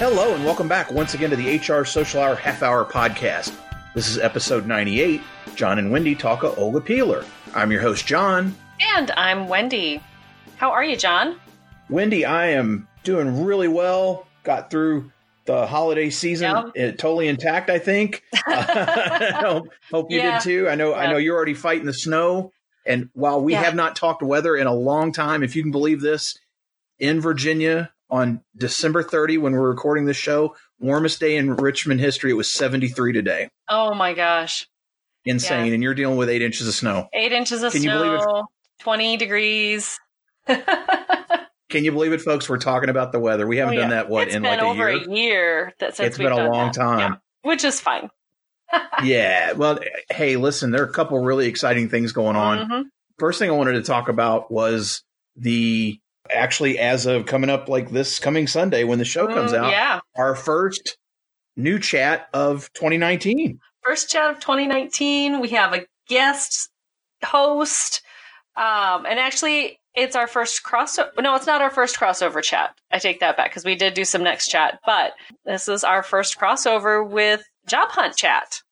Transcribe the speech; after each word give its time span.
Hello, 0.00 0.34
and 0.34 0.42
welcome 0.46 0.66
back 0.66 0.90
once 0.90 1.12
again 1.12 1.28
to 1.28 1.36
the 1.36 1.58
HR 1.58 1.84
Social 1.84 2.22
Hour 2.22 2.34
Half 2.34 2.62
Hour 2.62 2.86
Podcast. 2.86 3.54
This 3.94 4.08
is 4.08 4.16
episode 4.18 4.66
98. 4.66 5.20
Jon 5.56 5.78
and 5.78 5.90
Wendy 5.90 6.14
talk 6.14 6.42
a 6.42 6.54
Olga 6.54 6.80
Piehler. 6.80 7.22
I'm 7.54 7.70
your 7.70 7.82
host, 7.82 8.06
Jon. 8.06 8.54
And 8.96 9.10
I'm 9.10 9.46
Wendy. 9.46 10.02
How 10.56 10.70
are 10.70 10.82
you, 10.82 10.96
Jon? 10.96 11.38
Wendy, 11.90 12.24
I 12.24 12.46
am 12.46 12.88
doing 13.04 13.44
really 13.44 13.68
well. 13.68 14.26
Got 14.42 14.70
through 14.70 15.12
the 15.44 15.66
holiday 15.66 16.08
season 16.08 16.50
Yep. 16.50 16.64
uh, 16.94 16.96
totally 16.96 17.28
intact, 17.28 17.68
I 17.68 17.78
think. 17.78 18.22
hope, 18.46 19.68
hope 19.90 20.10
you 20.10 20.18
Yeah. 20.20 20.38
did 20.38 20.44
too. 20.44 20.68
I 20.70 20.76
know 20.76 20.94
I 20.94 21.10
know 21.10 21.18
you're 21.18 21.36
already 21.36 21.52
fighting 21.54 21.84
the 21.84 21.92
snow. 21.92 22.52
And 22.86 23.10
while 23.12 23.42
we 23.42 23.52
Yeah. 23.52 23.64
have 23.64 23.74
not 23.74 23.96
talked 23.96 24.22
weather 24.22 24.56
in 24.56 24.66
a 24.66 24.74
long 24.74 25.12
time, 25.12 25.42
if 25.42 25.54
you 25.54 25.62
can 25.62 25.72
believe 25.72 26.00
this, 26.00 26.38
in 26.98 27.20
Virginia 27.20 27.90
on 28.10 28.42
December 28.56 29.02
30, 29.02 29.38
when 29.38 29.52
we're 29.52 29.68
recording 29.68 30.04
this 30.04 30.16
show, 30.16 30.54
warmest 30.78 31.20
day 31.20 31.36
in 31.36 31.54
Richmond 31.56 32.00
history, 32.00 32.30
it 32.30 32.34
was 32.34 32.52
73 32.52 33.12
today. 33.12 33.48
Oh 33.68 33.94
my 33.94 34.14
gosh. 34.14 34.66
Insane. 35.24 35.66
Yeah. 35.66 35.74
And 35.74 35.82
you're 35.82 35.94
dealing 35.94 36.16
with 36.16 36.28
eight 36.28 36.42
inches 36.42 36.66
of 36.66 36.74
snow. 36.74 37.08
Eight 37.12 37.32
inches 37.32 37.62
of 37.62 37.72
Can 37.72 37.82
you 37.82 37.90
believe 37.90 38.12
it? 38.14 38.22
snow, 38.22 38.46
20 38.80 39.16
degrees. 39.18 39.98
Can 40.46 41.84
you 41.84 41.92
believe 41.92 42.12
it, 42.12 42.20
folks? 42.20 42.48
We're 42.48 42.58
talking 42.58 42.88
about 42.88 43.12
the 43.12 43.20
weather. 43.20 43.46
We 43.46 43.58
haven't 43.58 43.74
Oh, 43.74 43.76
yeah. 43.76 43.80
done 43.82 43.90
that, 43.90 44.08
what, 44.08 44.26
It's 44.26 44.36
in 44.36 44.42
like 44.42 44.60
a 44.60 44.64
over 44.64 44.90
year? 44.90 45.02
a 45.04 45.14
year 45.14 45.72
that 45.78 45.94
since 45.96 46.08
It's 46.08 46.18
been 46.18 46.32
a 46.32 46.50
long 46.50 46.66
that. 46.66 46.74
time. 46.74 46.98
Yeah. 47.44 47.48
Which 47.48 47.64
is 47.64 47.80
fine. 47.80 48.10
yeah. 49.04 49.52
Well, 49.52 49.78
hey, 50.10 50.36
listen, 50.36 50.72
there 50.72 50.82
are 50.82 50.86
a 50.86 50.92
couple 50.92 51.18
really 51.20 51.46
exciting 51.46 51.88
things 51.88 52.12
going 52.12 52.36
on. 52.36 52.68
Mhm. 52.68 52.82
First 53.18 53.38
thing 53.38 53.50
I 53.50 53.54
wanted 53.54 53.72
to 53.72 53.82
talk 53.82 54.08
about 54.08 54.50
was 54.50 55.02
the 55.36 56.00
actually 56.32 56.78
as 56.78 57.06
of 57.06 57.26
coming 57.26 57.50
up 57.50 57.68
like 57.68 57.90
this 57.90 58.18
coming 58.18 58.46
Sunday 58.46 58.84
when 58.84 58.98
the 58.98 59.04
show 59.04 59.26
comes 59.26 59.52
Mm, 59.52 59.58
out, 59.64 59.70
Yeah. 59.72 60.00
our 60.16 60.34
first 60.34 60.96
new 61.56 61.78
chat 61.78 62.28
of 62.32 62.72
2019. 62.74 63.58
First 63.82 64.10
chat 64.10 64.30
of 64.30 64.40
2019. 64.40 65.40
We 65.40 65.48
have 65.50 65.72
a 65.74 65.86
guest 66.08 66.70
host. 67.24 68.02
Um, 68.56 69.06
and 69.06 69.18
actually, 69.18 69.78
it's 69.94 70.14
our 70.16 70.26
first 70.26 70.62
crossover. 70.62 71.10
No, 71.20 71.34
it's 71.34 71.46
not 71.46 71.62
our 71.62 71.70
first 71.70 71.96
crossover 71.96 72.42
chat. 72.42 72.74
I 72.90 72.98
take 72.98 73.20
that 73.20 73.36
back 73.36 73.50
because 73.50 73.64
we 73.64 73.74
did 73.74 73.94
do 73.94 74.04
some 74.04 74.22
next 74.22 74.48
chat, 74.48 74.78
but 74.86 75.12
this 75.44 75.68
is 75.68 75.82
our 75.84 76.02
first 76.02 76.38
crossover 76.38 77.08
with 77.08 77.42
Job 77.66 77.88
Hunt 77.90 78.16
Chat. 78.16 78.62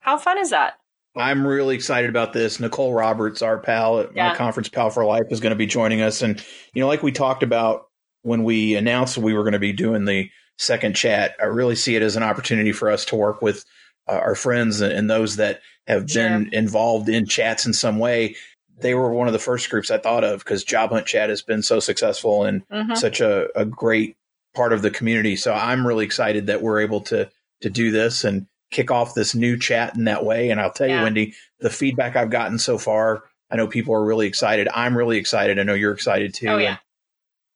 How 0.00 0.18
fun 0.18 0.38
is 0.38 0.50
that? 0.50 0.74
I'm 1.14 1.46
really 1.46 1.74
excited 1.74 2.08
about 2.08 2.32
this. 2.32 2.58
Nicole 2.58 2.94
Roberts, 2.94 3.42
our 3.42 3.58
pal, 3.58 4.06
my 4.30 4.34
conference 4.36 4.68
pal 4.68 4.90
for 4.90 5.04
life, 5.04 5.24
is 5.30 5.40
going 5.40 5.50
to 5.50 5.56
be 5.56 5.66
joining 5.66 6.00
us. 6.00 6.22
And, 6.22 6.42
you 6.74 6.80
know, 6.80 6.88
like 6.88 7.02
we 7.02 7.12
talked 7.12 7.42
about 7.42 7.88
when 8.22 8.44
we 8.44 8.76
announced 8.76 9.18
we 9.18 9.34
were 9.34 9.42
going 9.42 9.52
to 9.52 9.58
be 9.58 9.72
doing 9.72 10.04
the 10.06 10.30
second 10.58 10.94
chat, 10.94 11.34
I 11.40 11.46
really 11.46 11.74
see 11.76 11.96
it 11.96 12.02
as 12.02 12.16
an 12.16 12.22
opportunity 12.22 12.72
for 12.72 12.90
us 12.90 13.04
to 13.06 13.16
work 13.16 13.42
with 13.42 13.64
uh, 14.08 14.12
our 14.12 14.34
friends 14.34 14.80
and, 14.80 14.92
and 14.92 15.10
those 15.10 15.36
that 15.36 15.60
have 15.86 16.06
been 16.06 16.50
involved 16.54 17.08
in 17.08 17.26
chats 17.26 17.66
in 17.66 17.72
some 17.72 17.98
way. 17.98 18.36
They 18.78 18.94
were 18.94 19.12
one 19.12 19.26
of 19.26 19.32
the 19.32 19.38
first 19.38 19.68
groups 19.70 19.90
I 19.90 19.98
thought 19.98 20.24
of 20.24 20.40
because 20.40 20.64
Job 20.64 20.90
Hunt 20.90 21.06
Chat 21.06 21.28
has 21.28 21.42
been 21.42 21.62
so 21.62 21.78
successful 21.78 22.44
and 22.44 22.66
Mhm. 22.68 22.96
such 22.96 23.20
a, 23.20 23.48
a 23.58 23.64
great 23.64 24.16
part 24.54 24.72
of 24.72 24.82
the 24.82 24.90
community. 24.90 25.36
So 25.36 25.52
I'm 25.52 25.86
really 25.86 26.04
excited 26.04 26.46
that 26.46 26.62
we're 26.62 26.80
able 26.80 27.00
to 27.02 27.28
to 27.62 27.70
do 27.70 27.90
this 27.92 28.24
and 28.24 28.46
kick 28.72 28.90
off 28.90 29.14
this 29.14 29.34
new 29.34 29.56
chat 29.56 29.94
in 29.96 30.04
that 30.04 30.24
way. 30.24 30.50
And 30.50 30.60
I'll 30.60 30.72
tell 30.72 30.88
you, 30.88 30.96
Wendy, 30.96 31.34
the 31.60 31.70
feedback 31.70 32.16
I've 32.16 32.30
gotten 32.30 32.58
so 32.58 32.78
far, 32.78 33.22
I 33.50 33.56
know 33.56 33.68
people 33.68 33.94
are 33.94 34.04
really 34.04 34.26
excited. 34.26 34.66
I'm 34.74 34.96
really 34.96 35.18
excited. 35.18 35.58
I 35.60 35.62
know 35.62 35.74
you're 35.74 35.92
excited 35.92 36.34
too. 36.34 36.48
Oh, 36.48 36.56
yeah. 36.56 36.68
And 36.70 36.78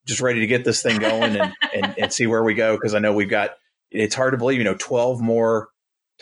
Just 0.05 0.21
ready 0.21 0.39
to 0.41 0.47
get 0.47 0.63
this 0.63 0.81
thing 0.81 0.99
going 0.99 1.35
and, 1.35 1.53
and, 1.75 1.95
and 1.97 2.13
see 2.13 2.27
where 2.27 2.43
we 2.43 2.53
go. 2.53 2.77
Cause 2.77 2.93
I 2.93 2.99
know 2.99 3.13
we've 3.13 3.29
got, 3.29 3.51
it's 3.91 4.15
hard 4.15 4.31
to 4.33 4.37
believe, 4.37 4.59
you 4.59 4.63
know, 4.63 4.75
12 4.77 5.19
more 5.21 5.69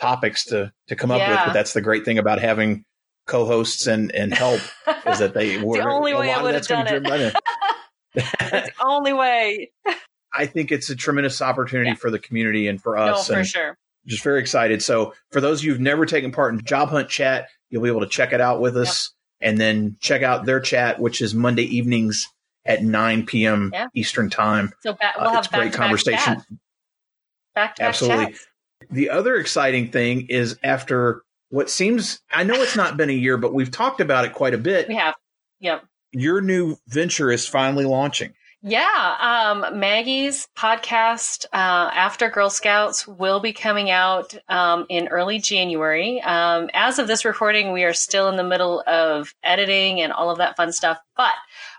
topics 0.00 0.46
to, 0.46 0.72
to 0.88 0.96
come 0.96 1.10
up 1.10 1.20
with, 1.28 1.38
but 1.46 1.52
that's 1.52 1.72
the 1.74 1.80
great 1.82 2.04
thing 2.04 2.18
about 2.18 2.40
having 2.40 2.84
co-hosts 3.26 3.86
and, 3.86 4.12
and 4.14 4.32
help 4.32 4.60
is 5.06 5.18
that 5.18 5.34
they 5.34 5.58
were 5.62 5.78
the 5.78 5.88
only 5.88 6.14
way 6.14 6.32
I 6.32 6.42
would 6.42 6.54
have 6.54 6.66
done 6.66 6.86
it. 6.88 7.34
the 8.14 8.72
only 8.84 9.12
way. 9.12 9.72
I 10.32 10.46
think 10.46 10.72
it's 10.72 10.90
a 10.90 10.96
tremendous 10.96 11.42
opportunity 11.42 11.90
Yeah. 11.90 11.94
for 11.96 12.10
the 12.10 12.18
community 12.18 12.68
and 12.68 12.80
for 12.80 12.96
No, 12.96 13.02
us. 13.02 13.26
for 13.28 13.34
and 13.34 13.46
sure. 13.46 13.76
Just 14.06 14.22
very 14.22 14.40
excited. 14.40 14.82
So 14.82 15.14
for 15.32 15.40
those 15.40 15.60
of 15.60 15.64
you 15.64 15.72
who've 15.72 15.80
never 15.80 16.06
taken 16.06 16.32
part 16.32 16.54
in 16.54 16.64
Job 16.64 16.90
Hunt 16.90 17.08
Chat, 17.08 17.48
you'll 17.70 17.82
be 17.82 17.88
able 17.88 18.00
to 18.00 18.06
check 18.08 18.32
it 18.32 18.40
out 18.40 18.60
with 18.60 18.76
us 18.76 19.12
and 19.40 19.58
then 19.58 19.96
check 20.00 20.22
out 20.22 20.46
their 20.46 20.60
chat, 20.60 20.98
which 20.98 21.20
is 21.20 21.34
Monday 21.34 21.64
evenings 21.64 22.28
at 22.64 22.82
9 22.82 23.26
p.m. 23.26 23.70
Yeah. 23.72 23.88
Eastern 23.94 24.30
time. 24.30 24.72
So 24.80 24.92
ba- 24.92 25.08
Uh, 25.08 25.12
we'll 25.20 25.30
have 25.30 25.38
it's 25.44 25.48
great 25.48 25.72
conversation. 25.72 26.42
Back-to-back 27.54 27.88
Absolutely. 27.88 28.26
chats. 28.32 28.46
The 28.90 29.10
other 29.10 29.36
exciting 29.36 29.90
thing 29.90 30.26
is 30.28 30.58
after 30.62 31.22
what 31.50 31.70
seems, 31.70 32.20
I 32.32 32.44
know 32.44 32.54
it's 32.54 32.76
not 32.76 32.96
been 32.96 33.08
a 33.10 33.14
year, 33.14 33.36
but 33.36 33.54
we've 33.54 33.70
talked 33.70 34.00
about 34.00 34.24
it 34.24 34.32
quite 34.34 34.54
a 34.54 34.58
bit. 34.58 34.88
We 34.88 34.96
have. 34.96 35.14
Yep. 35.60 35.84
Your 36.12 36.40
new 36.40 36.76
venture 36.88 37.30
is 37.30 37.46
finally 37.46 37.84
launching. 37.84 38.34
Yeah, 38.68 39.16
um, 39.20 39.78
Maggie's 39.78 40.48
podcast 40.56 41.44
uh, 41.52 41.88
after 41.94 42.28
Girl 42.28 42.50
Scouts 42.50 43.06
will 43.06 43.38
be 43.38 43.52
coming 43.52 43.92
out 43.92 44.36
um, 44.48 44.86
in 44.88 45.06
early 45.06 45.38
January. 45.38 46.20
Um, 46.20 46.68
as 46.74 46.98
of 46.98 47.06
this 47.06 47.24
recording, 47.24 47.72
we 47.72 47.84
are 47.84 47.92
still 47.92 48.28
in 48.28 48.34
the 48.34 48.42
middle 48.42 48.82
of 48.84 49.32
editing 49.44 50.00
and 50.00 50.12
all 50.12 50.30
of 50.30 50.38
that 50.38 50.56
fun 50.56 50.72
stuff, 50.72 50.98
but 51.16 51.34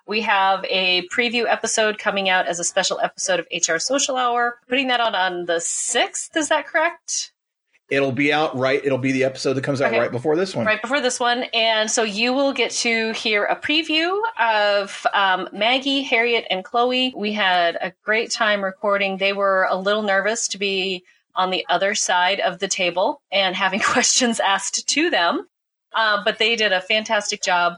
we 0.07 0.21
have 0.21 0.63
a 0.69 1.05
preview 1.09 1.43
episode 1.45 1.99
coming 1.99 2.29
out 2.29 2.47
as 2.47 2.57
a 2.57 2.63
special 2.63 3.01
episode 3.01 3.41
of 3.41 3.47
HR 3.51 3.79
Social 3.79 4.15
Hour. 4.15 4.57
Putting 4.69 4.87
that 4.87 5.01
out 5.01 5.13
on 5.13 5.43
the 5.43 5.59
sixth. 5.59 6.37
Is 6.37 6.47
that 6.47 6.67
correct? 6.67 7.33
It'll 7.89 8.11
be 8.11 8.33
out 8.33 8.57
right. 8.57 8.83
It'll 8.83 8.97
be 8.97 9.13
the 9.13 9.23
episode 9.23 9.53
that 9.53 9.63
comes 9.63 9.79
out 9.81 9.87
Okay. 9.93 9.99
right 9.99 10.11
before 10.11 10.35
this 10.35 10.53
one. 10.53 10.65
right 10.65 10.81
before 10.81 10.99
this 10.99 11.19
one. 11.21 11.43
And 11.53 11.89
so 11.89 12.03
you 12.03 12.33
will 12.33 12.51
get 12.51 12.71
to 12.71 13.13
hear 13.13 13.45
a 13.45 13.55
preview 13.55 14.21
of 14.37 15.05
um, 15.13 15.47
Maggie, 15.53 16.03
Harriet, 16.03 16.45
and 16.49 16.65
Chloe. 16.65 17.13
We 17.15 17.31
had 17.31 17.75
a 17.79 17.93
great 18.03 18.29
time 18.31 18.61
recording. 18.63 19.17
They 19.17 19.31
were 19.31 19.67
a 19.69 19.77
little 19.77 20.01
nervous 20.03 20.49
to 20.49 20.57
be 20.57 21.05
on 21.33 21.49
the 21.49 21.65
other 21.69 21.95
side 21.95 22.39
of 22.41 22.59
the 22.59 22.67
table 22.67 23.21
and 23.31 23.55
having 23.55 23.79
questions 23.93 24.39
asked 24.41 24.87
to 24.89 25.09
them, 25.09 25.47
uh, 25.95 26.21
but 26.25 26.39
they 26.39 26.55
did 26.57 26.73
a 26.73 26.81
fantastic 26.81 27.41
job. 27.41 27.75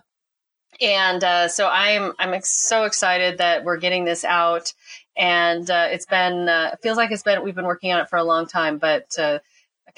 And 0.82 1.24
uh, 1.24 1.50
so 1.50 1.68
I'm 1.68 2.14
I'm 2.20 2.34
ex- 2.34 2.52
so 2.54 2.86
excited 2.86 3.40
that 3.40 3.64
we're 3.66 3.78
getting 3.78 4.06
this 4.06 4.24
out, 4.24 4.74
and 5.18 5.70
uh, 5.70 5.88
it's 5.92 6.06
been 6.06 6.48
uh, 6.48 6.70
it 6.74 6.80
feels 6.82 6.96
like 6.96 7.12
it's 7.12 7.24
been 7.24 7.44
we've 7.44 7.56
been 7.56 7.66
working 7.66 7.92
on 7.92 8.00
it 8.00 8.10
for 8.10 8.16
a 8.18 8.24
long 8.24 8.48
time, 8.48 8.78
but 8.78 9.08
uh, 9.20 9.40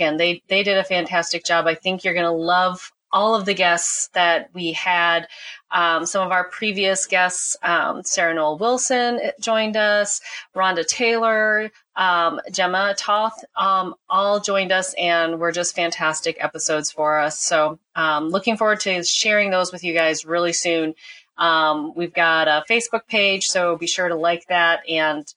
again 0.01 0.17
they 0.17 0.41
they 0.47 0.63
did 0.63 0.77
a 0.77 0.83
fantastic 0.83 1.45
job. 1.45 1.67
I 1.67 1.75
think 1.75 2.03
you're 2.03 2.13
going 2.13 2.25
to 2.25 2.31
love 2.31 2.91
all 3.13 3.35
of 3.35 3.45
the 3.45 3.53
guests 3.53 4.09
that 4.13 4.49
we 4.53 4.71
had. 4.71 5.27
Um, 5.69 6.05
some 6.05 6.25
of 6.25 6.31
our 6.31 6.45
previous 6.49 7.05
guests 7.05 7.55
um, 7.63 8.03
sarah 8.03 8.33
noel 8.33 8.57
wilson 8.57 9.21
joined 9.39 9.77
us 9.77 10.19
rhonda 10.53 10.85
taylor 10.85 11.71
um, 11.95 12.41
gemma 12.51 12.93
toth 12.97 13.43
um, 13.55 13.95
all 14.09 14.41
joined 14.41 14.71
us 14.73 14.93
and 14.95 15.39
were 15.39 15.51
just 15.53 15.75
fantastic 15.75 16.37
episodes 16.43 16.91
for 16.91 17.19
us. 17.19 17.39
So 17.39 17.79
um, 17.95 18.29
looking 18.29 18.57
forward 18.57 18.81
to 18.81 19.03
sharing 19.03 19.49
those 19.49 19.71
with 19.71 19.83
you 19.83 19.93
guys 19.93 20.25
really 20.25 20.53
soon. 20.53 20.93
Um, 21.37 21.93
we've 21.95 22.13
got 22.13 22.47
a 22.47 22.63
facebook 22.69 23.07
page 23.07 23.47
so 23.47 23.77
be 23.77 23.87
sure 23.87 24.09
to 24.09 24.15
like 24.15 24.47
that 24.47 24.81
and 24.89 25.31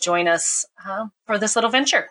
join 0.00 0.28
us 0.28 0.66
uh, 0.84 1.06
for 1.26 1.38
this 1.38 1.56
little 1.56 1.70
venture 1.70 2.08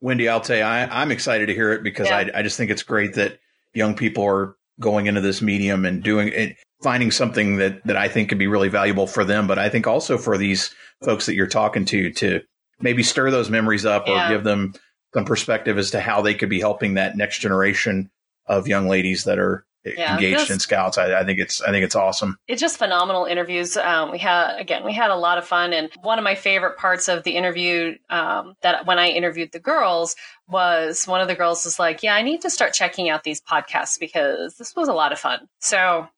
Wendy, 0.00 0.28
I'll 0.28 0.40
tell 0.40 0.56
you, 0.56 0.62
I, 0.62 1.02
I'm 1.02 1.10
excited 1.10 1.46
to 1.46 1.54
hear 1.54 1.72
it 1.72 1.82
because 1.82 2.08
Yeah. 2.08 2.16
I, 2.18 2.30
I 2.40 2.42
just 2.42 2.56
think 2.56 2.70
it's 2.70 2.82
great 2.82 3.14
that 3.14 3.38
young 3.74 3.94
people 3.94 4.24
are 4.24 4.56
going 4.80 5.06
into 5.06 5.20
this 5.20 5.42
medium 5.42 5.84
and 5.84 6.02
doing 6.02 6.28
it, 6.28 6.56
finding 6.82 7.10
something 7.10 7.56
that, 7.56 7.84
that 7.84 7.96
I 7.96 8.08
think 8.08 8.28
could 8.28 8.38
be 8.38 8.46
really 8.46 8.68
valuable 8.68 9.06
for 9.06 9.24
them. 9.24 9.46
But 9.46 9.58
I 9.58 9.68
think 9.68 9.86
also 9.86 10.16
for 10.18 10.38
these 10.38 10.72
folks 11.04 11.26
that 11.26 11.34
you're 11.34 11.46
talking 11.48 11.84
to, 11.86 12.12
to 12.12 12.40
maybe 12.80 13.02
stir 13.02 13.30
those 13.30 13.50
memories 13.50 13.84
up 13.84 14.06
Yeah. 14.06 14.26
or 14.26 14.28
give 14.30 14.44
them 14.44 14.74
some 15.14 15.24
perspective 15.24 15.78
as 15.78 15.90
to 15.92 16.00
how 16.00 16.22
they 16.22 16.34
could 16.34 16.48
be 16.50 16.60
helping 16.60 16.94
that 16.94 17.16
next 17.16 17.40
generation 17.40 18.10
of 18.46 18.68
young 18.68 18.86
ladies 18.88 19.24
that 19.24 19.38
are 19.38 19.64
Yeah, 19.84 20.14
engaged 20.14 20.50
in 20.50 20.58
scouts. 20.58 20.98
I, 20.98 21.20
I 21.20 21.24
think 21.24 21.38
it's, 21.38 21.62
I 21.62 21.70
think 21.70 21.84
it's 21.84 21.94
awesome. 21.94 22.36
it's 22.46 22.60
just 22.60 22.78
phenomenal 22.78 23.24
interviews. 23.24 23.76
Um, 23.76 24.10
we 24.10 24.18
had 24.18 24.58
again, 24.58 24.84
we 24.84 24.92
had 24.92 25.10
a 25.10 25.16
lot 25.16 25.38
of 25.38 25.46
fun, 25.46 25.72
and 25.72 25.90
one 26.02 26.18
of 26.18 26.24
my 26.24 26.34
favorite 26.34 26.76
parts 26.76 27.08
of 27.08 27.22
the 27.22 27.36
interview 27.36 27.96
um, 28.10 28.54
that 28.62 28.86
when 28.86 28.98
I 28.98 29.08
interviewed 29.08 29.52
the 29.52 29.60
girls 29.60 30.16
was 30.48 31.06
one 31.06 31.20
of 31.20 31.28
the 31.28 31.34
girls 31.34 31.64
was 31.64 31.78
like, 31.78 32.02
"Yeah, 32.02 32.14
I 32.14 32.22
need 32.22 32.42
to 32.42 32.50
start 32.50 32.74
checking 32.74 33.08
out 33.08 33.24
these 33.24 33.40
podcasts 33.40 33.98
because 33.98 34.56
this 34.56 34.74
was 34.76 34.88
a 34.88 34.92
lot 34.92 35.12
of 35.12 35.18
fun." 35.18 35.48
So 35.60 36.08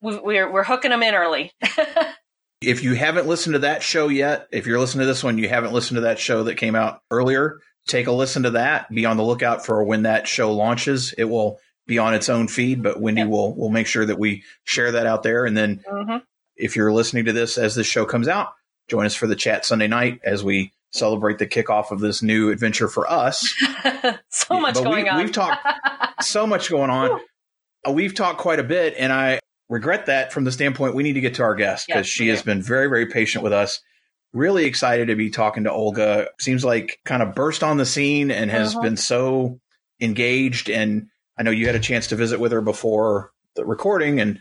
we, 0.00 0.18
we're 0.18 0.52
we're 0.52 0.64
hooking 0.64 0.90
them 0.90 1.02
in 1.02 1.14
early. 1.14 1.52
If 2.60 2.82
you 2.82 2.94
haven't 2.94 3.28
listened 3.28 3.52
to 3.52 3.60
that 3.60 3.84
show 3.84 4.08
yet, 4.08 4.48
if 4.50 4.66
you're 4.66 4.80
listening 4.80 5.02
to 5.02 5.06
this 5.06 5.22
one, 5.22 5.38
you 5.38 5.48
haven't 5.48 5.72
listened 5.72 5.96
to 5.96 6.00
that 6.02 6.18
show 6.18 6.42
that 6.42 6.56
came 6.56 6.74
out 6.74 7.02
earlier, 7.08 7.60
take 7.86 8.08
a 8.08 8.12
listen 8.12 8.42
to 8.42 8.50
that. 8.50 8.90
Be 8.90 9.06
on 9.06 9.16
the 9.16 9.22
lookout 9.22 9.64
for 9.64 9.84
when 9.84 10.02
that 10.02 10.26
show 10.26 10.52
launches. 10.52 11.12
It 11.16 11.24
will 11.24 11.60
be 11.88 11.98
on 11.98 12.14
its 12.14 12.28
own 12.28 12.46
feed, 12.46 12.82
but 12.84 13.00
Wendy 13.00 13.22
Yeah. 13.22 13.26
will 13.26 13.52
will 13.56 13.70
make 13.70 13.88
sure 13.88 14.06
that 14.06 14.18
we 14.20 14.44
share 14.62 14.92
that 14.92 15.06
out 15.06 15.24
there. 15.24 15.44
And 15.44 15.56
then 15.56 15.82
hmm 15.90 16.18
if 16.60 16.74
you're 16.74 16.92
listening 16.92 17.24
to 17.24 17.32
this 17.32 17.56
as 17.56 17.74
this 17.76 17.86
show 17.86 18.04
comes 18.04 18.26
out, 18.26 18.48
join 18.88 19.06
us 19.06 19.14
for 19.14 19.26
the 19.28 19.36
chat 19.36 19.64
Sunday 19.64 19.86
night 19.86 20.18
as 20.24 20.42
we 20.42 20.72
celebrate 20.90 21.38
the 21.38 21.46
kickoff 21.46 21.92
of 21.92 22.00
this 22.00 22.20
new 22.20 22.50
adventure 22.50 22.88
for 22.88 23.08
us. 23.08 23.48
so 24.30 24.58
much 24.58 24.74
but 24.74 24.82
going 24.84 25.04
we, 25.04 25.08
on. 25.08 25.18
We've 25.18 25.30
talked 25.32 25.64
so 26.22 26.46
much 26.48 26.68
going 26.68 26.90
on. 26.90 27.20
Uh, 27.86 27.92
we've 27.92 28.12
talked 28.14 28.40
quite 28.40 28.58
a 28.58 28.64
bit, 28.64 28.94
and 28.98 29.12
I 29.12 29.38
regret 29.68 30.06
that 30.06 30.32
from 30.32 30.42
the 30.44 30.50
standpoint 30.50 30.96
we 30.96 31.04
need 31.04 31.12
to 31.12 31.20
get 31.20 31.34
to 31.34 31.42
our 31.44 31.54
guest 31.54 31.86
because 31.86 32.06
Yes, 32.06 32.12
she 32.12 32.28
has 32.28 32.42
been 32.42 32.60
very, 32.60 32.88
very 32.88 33.06
patient 33.06 33.44
with 33.44 33.52
us. 33.52 33.80
Really 34.32 34.64
excited 34.64 35.06
to 35.08 35.14
be 35.14 35.30
talking 35.30 35.62
to 35.64 35.70
Olga. 35.72 36.26
Seems 36.40 36.64
like 36.64 36.98
kind 37.04 37.22
of 37.22 37.36
burst 37.36 37.62
on 37.62 37.76
the 37.76 37.86
scene 37.86 38.32
and 38.32 38.50
has 38.50 38.72
Uh-huh. 38.74 38.82
been 38.82 38.96
so 38.96 39.60
engaged. 40.00 40.68
And 40.70 41.06
I 41.38 41.42
know 41.42 41.50
you 41.50 41.66
had 41.66 41.76
a 41.76 41.80
chance 41.80 42.08
to 42.08 42.16
visit 42.16 42.40
with 42.40 42.52
her 42.52 42.60
before 42.60 43.32
the 43.54 43.64
recording, 43.64 44.20
and 44.20 44.40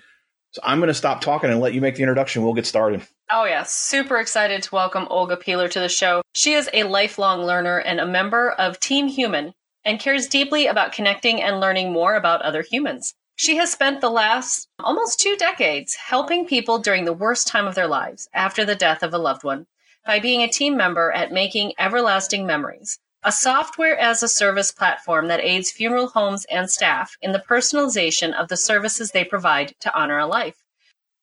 so 0.51 0.61
I'm 0.63 0.79
going 0.79 0.87
to 0.87 0.93
stop 0.93 1.21
talking 1.21 1.49
and 1.49 1.59
let 1.59 1.73
you 1.73 1.81
make 1.81 1.95
the 1.95 2.03
introduction. 2.03 2.43
We'll 2.43 2.53
get 2.53 2.65
started. 2.65 3.05
Oh, 3.31 3.45
yeah. 3.45 3.63
Super 3.63 4.17
excited 4.17 4.63
to 4.63 4.75
welcome 4.75 5.07
Olga 5.09 5.35
Piehler 5.35 5.69
to 5.69 5.79
the 5.79 5.89
show. 5.89 6.21
She 6.33 6.53
is 6.53 6.69
a 6.73 6.83
lifelong 6.83 7.43
learner 7.43 7.77
and 7.77 7.99
a 7.99 8.05
member 8.05 8.51
of 8.51 8.79
Team 8.79 9.07
Human 9.07 9.53
and 9.83 9.99
cares 9.99 10.27
deeply 10.27 10.67
about 10.67 10.93
connecting 10.93 11.41
and 11.41 11.59
learning 11.59 11.91
more 11.91 12.15
about 12.15 12.41
other 12.41 12.61
humans. 12.61 13.13
She 13.35 13.57
has 13.57 13.71
spent 13.71 14.01
the 14.01 14.09
last 14.09 14.67
almost 14.79 15.19
two 15.19 15.35
decades 15.35 15.93
helping 15.95 16.47
people 16.47 16.79
during 16.79 17.05
the 17.05 17.13
worst 17.13 17.47
time 17.47 17.67
of 17.67 17.75
their 17.75 17.87
lives 17.87 18.27
after 18.33 18.65
the 18.65 18.75
death 18.75 19.03
of 19.03 19.13
a 19.13 19.19
loved 19.19 19.43
one 19.43 19.67
by 20.05 20.19
being 20.19 20.41
a 20.41 20.47
team 20.47 20.75
member 20.75 21.11
at 21.11 21.31
Making 21.31 21.73
Everlasting 21.77 22.47
Memories, 22.47 22.97
a 23.27 23.31
software 23.33 23.97
as 23.97 24.23
a 24.23 24.27
service 24.29 24.71
platform 24.71 25.27
that 25.27 25.41
aids 25.41 25.69
funeral 25.69 26.07
homes 26.07 26.45
and 26.49 26.71
staff 26.71 27.17
in 27.21 27.33
the 27.33 27.43
personalization 27.45 28.33
of 28.33 28.47
the 28.47 28.55
services 28.55 29.11
they 29.11 29.25
provide 29.25 29.75
to 29.81 29.93
honor 29.93 30.17
a 30.17 30.25
life. 30.25 30.63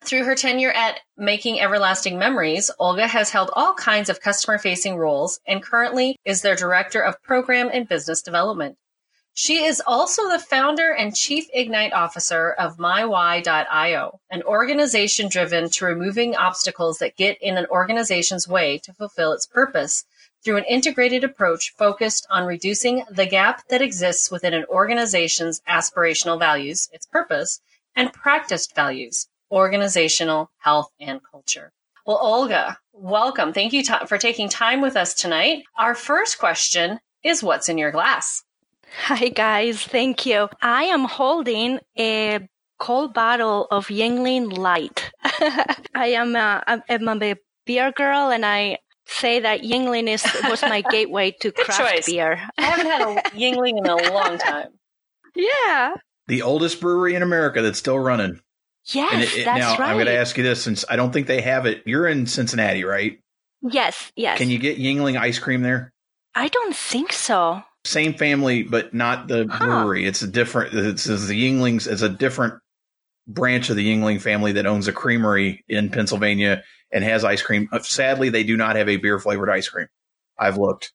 Through 0.03 0.25
her 0.25 0.35
tenure 0.35 0.71
at 0.71 1.01
Making 1.17 1.63
Everlasting 1.63 2.19
Memories, 2.19 2.71
Olga 2.79 3.07
has 3.07 3.31
held 3.31 3.49
all 3.55 3.73
kinds 3.73 4.11
of 4.11 4.21
customer 4.21 4.59
facing 4.59 4.97
roles 4.97 5.41
and 5.47 5.63
currently 5.63 6.19
is 6.27 6.43
their 6.43 6.55
Director 6.55 7.01
of 7.01 7.23
Program 7.23 7.71
and 7.73 7.89
Business 7.89 8.21
Development. 8.21 8.77
She 9.33 9.65
is 9.65 9.83
also 9.87 10.29
the 10.29 10.39
founder 10.39 10.93
and 10.93 11.17
chief 11.17 11.47
Igniter 11.57 11.95
officer 11.95 12.51
of 12.51 12.77
MyWy.io, 12.77 14.21
an 14.31 14.43
organization 14.43 15.31
driven 15.31 15.71
to 15.71 15.87
removing 15.87 16.37
obstacles 16.37 16.99
that 16.99 17.17
get 17.17 17.39
in 17.41 17.57
an 17.57 17.67
organization's 17.71 18.47
way 18.47 18.77
to 18.81 18.93
fulfill 18.93 19.33
its 19.33 19.47
purpose 19.47 20.05
through 20.45 20.59
an 20.59 20.65
integrated 20.65 21.25
approach 21.25 21.75
focused 21.79 22.27
on 22.31 22.47
reducing 22.47 23.03
the 23.11 23.27
gap 23.27 23.67
that 23.69 23.83
exists 23.83 24.31
within 24.31 24.55
an 24.55 24.65
organization's 24.69 25.61
aspirational 25.69 26.39
values, 26.39 26.89
its 26.93 27.07
purpose, 27.07 27.61
and 27.97 28.13
practiced 28.13 28.75
values, 28.75 29.29
organizational 29.51 30.51
health 30.59 30.91
and 31.01 31.21
culture. 31.31 31.73
Well, 32.07 32.19
Olga, 32.21 32.79
welcome. 32.93 33.53
Thank 33.53 33.73
you 33.73 33.83
for 34.07 34.19
taking 34.19 34.49
time 34.51 34.83
with 34.83 34.97
us 34.97 35.15
tonight. 35.15 35.63
Our 35.79 35.95
first 35.95 36.39
question 36.39 37.01
is 37.23 37.43
what's 37.43 37.71
in 37.71 37.79
your 37.79 37.91
glass? 37.91 38.43
Hi, 39.07 39.29
guys. 39.29 39.83
Thank 39.83 40.27
you. 40.27 40.49
I 40.61 40.85
am 40.85 41.05
holding 41.05 41.81
a 41.99 42.47
cold 42.79 43.15
bottle 43.15 43.67
of 43.71 43.87
Yuengling 43.89 44.57
Light. 44.57 45.11
I 45.95 46.09
am 46.09 46.37
uh, 46.37 46.61
a, 46.67 46.83
I'm 46.89 47.23
a 47.23 47.37
beer 47.65 47.93
girl, 47.93 48.31
and 48.31 48.45
I 48.45 48.79
say 49.07 49.41
that 49.41 49.63
Yuengling 49.63 50.09
is 50.09 50.25
was 50.49 50.63
my 50.63 50.81
gateway 50.91 51.33
to 51.41 51.53
craft 51.53 51.81
choice. 51.95 52.07
beer. 52.07 52.41
I 52.59 52.63
haven't 52.63 52.87
had 52.87 53.03
a 53.03 53.15
Yuengling 53.37 53.79
in 53.79 53.87
a 53.87 54.13
long 54.13 54.39
time. 54.39 54.69
Yeah. 55.37 55.95
The 56.29 56.43
oldest 56.43 56.81
brewery 56.81 57.17
in 57.17 57.23
America 57.23 57.61
that's 57.61 57.79
still 57.79 57.99
running. 57.99 58.41
Yes, 58.87 59.11
And 59.13 59.23
it- 59.23 59.35
it- 59.37 59.45
that's 59.45 59.59
now 59.59 59.71
right. 59.79 59.91
I'm 59.91 59.97
going 59.97 60.07
to 60.07 60.17
ask 60.17 60.37
you 60.39 60.45
this 60.45 60.63
since 60.63 60.85
I 60.89 60.95
don't 60.97 61.13
think 61.13 61.27
they 61.27 61.41
have 61.41 61.67
it. 61.67 61.83
You're 61.87 62.07
in 62.07 62.27
Cincinnati, 62.27 62.85
right? 62.85 63.19
yes, 63.63 64.13
yes. 64.15 64.39
Can 64.39 64.49
you 64.51 64.59
get 64.59 64.79
Yuengling 64.79 65.19
ice 65.19 65.39
cream 65.41 65.63
there? 65.63 65.93
I 66.37 66.49
don't 66.49 66.77
think 66.77 67.13
so. 67.13 67.63
Same 67.85 68.15
family, 68.15 68.63
but 68.63 68.95
not 68.95 69.27
the 69.27 69.47
Huh. 69.51 69.65
brewery. 69.65 70.05
It's 70.07 70.23
a 70.23 70.27
different. 70.29 70.73
It's, 70.75 71.07
it's 71.07 71.27
the 71.27 71.35
Yuenglings. 71.35 71.91
It's 71.91 72.03
a 72.03 72.09
different 72.09 72.55
branch 73.27 73.71
of 73.71 73.77
the 73.77 73.87
Yuengling 73.91 74.21
family 74.21 74.53
that 74.53 74.67
owns 74.67 74.87
a 74.87 74.93
creamery 74.93 75.65
in 75.69 75.91
Pennsylvania 75.91 76.63
and 76.95 77.05
has 77.05 77.25
ice 77.25 77.43
cream. 77.43 77.69
Uh, 77.71 77.81
Sadly, 77.81 78.31
they 78.31 78.45
do 78.45 78.57
not 78.57 78.77
have 78.77 78.89
a 78.89 78.97
beer 78.97 79.19
flavored 79.19 79.51
ice 79.51 79.69
cream. 79.69 79.89
I've 80.39 80.57
looked. 80.57 80.93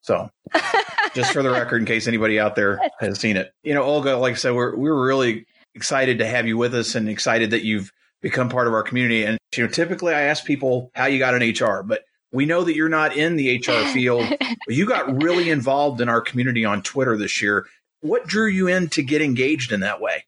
So, 0.00 0.30
just 1.14 1.32
for 1.32 1.42
the 1.42 1.50
record, 1.50 1.82
in 1.82 1.86
case 1.86 2.08
anybody 2.08 2.40
out 2.40 2.56
there 2.56 2.80
has 2.98 3.20
seen 3.20 3.36
it, 3.36 3.52
you 3.62 3.74
know, 3.74 3.82
Olga, 3.82 4.16
like 4.16 4.32
I 4.32 4.36
said, 4.36 4.54
we're 4.54 4.74
we're 4.74 5.06
really 5.06 5.46
excited 5.74 6.18
to 6.18 6.26
have 6.26 6.46
you 6.46 6.56
with 6.56 6.74
us 6.74 6.94
and 6.94 7.08
excited 7.08 7.50
that 7.50 7.64
you've 7.64 7.92
become 8.20 8.48
part 8.48 8.66
of 8.66 8.72
our 8.72 8.82
community. 8.82 9.24
And 9.24 9.38
you 9.56 9.62
know, 9.62 9.70
typically 9.70 10.14
I 10.14 10.22
ask 10.22 10.44
people 10.44 10.90
how 10.94 11.06
you 11.06 11.18
got 11.18 11.40
in 11.40 11.48
HR, 11.48 11.82
but 11.82 12.04
we 12.32 12.46
know 12.46 12.64
that 12.64 12.74
you're 12.74 12.88
not 12.88 13.16
in 13.16 13.36
the 13.36 13.58
HR 13.58 13.86
field. 13.92 14.26
you 14.66 14.86
got 14.86 15.22
really 15.22 15.50
involved 15.50 16.00
in 16.00 16.08
our 16.08 16.20
community 16.20 16.64
on 16.64 16.82
Twitter 16.82 17.16
this 17.16 17.40
year. 17.40 17.66
What 18.00 18.26
drew 18.26 18.46
you 18.46 18.66
in 18.68 18.88
to 18.90 19.02
get 19.02 19.22
engaged 19.22 19.72
in 19.72 19.80
that 19.80 20.00
way? 20.00 20.24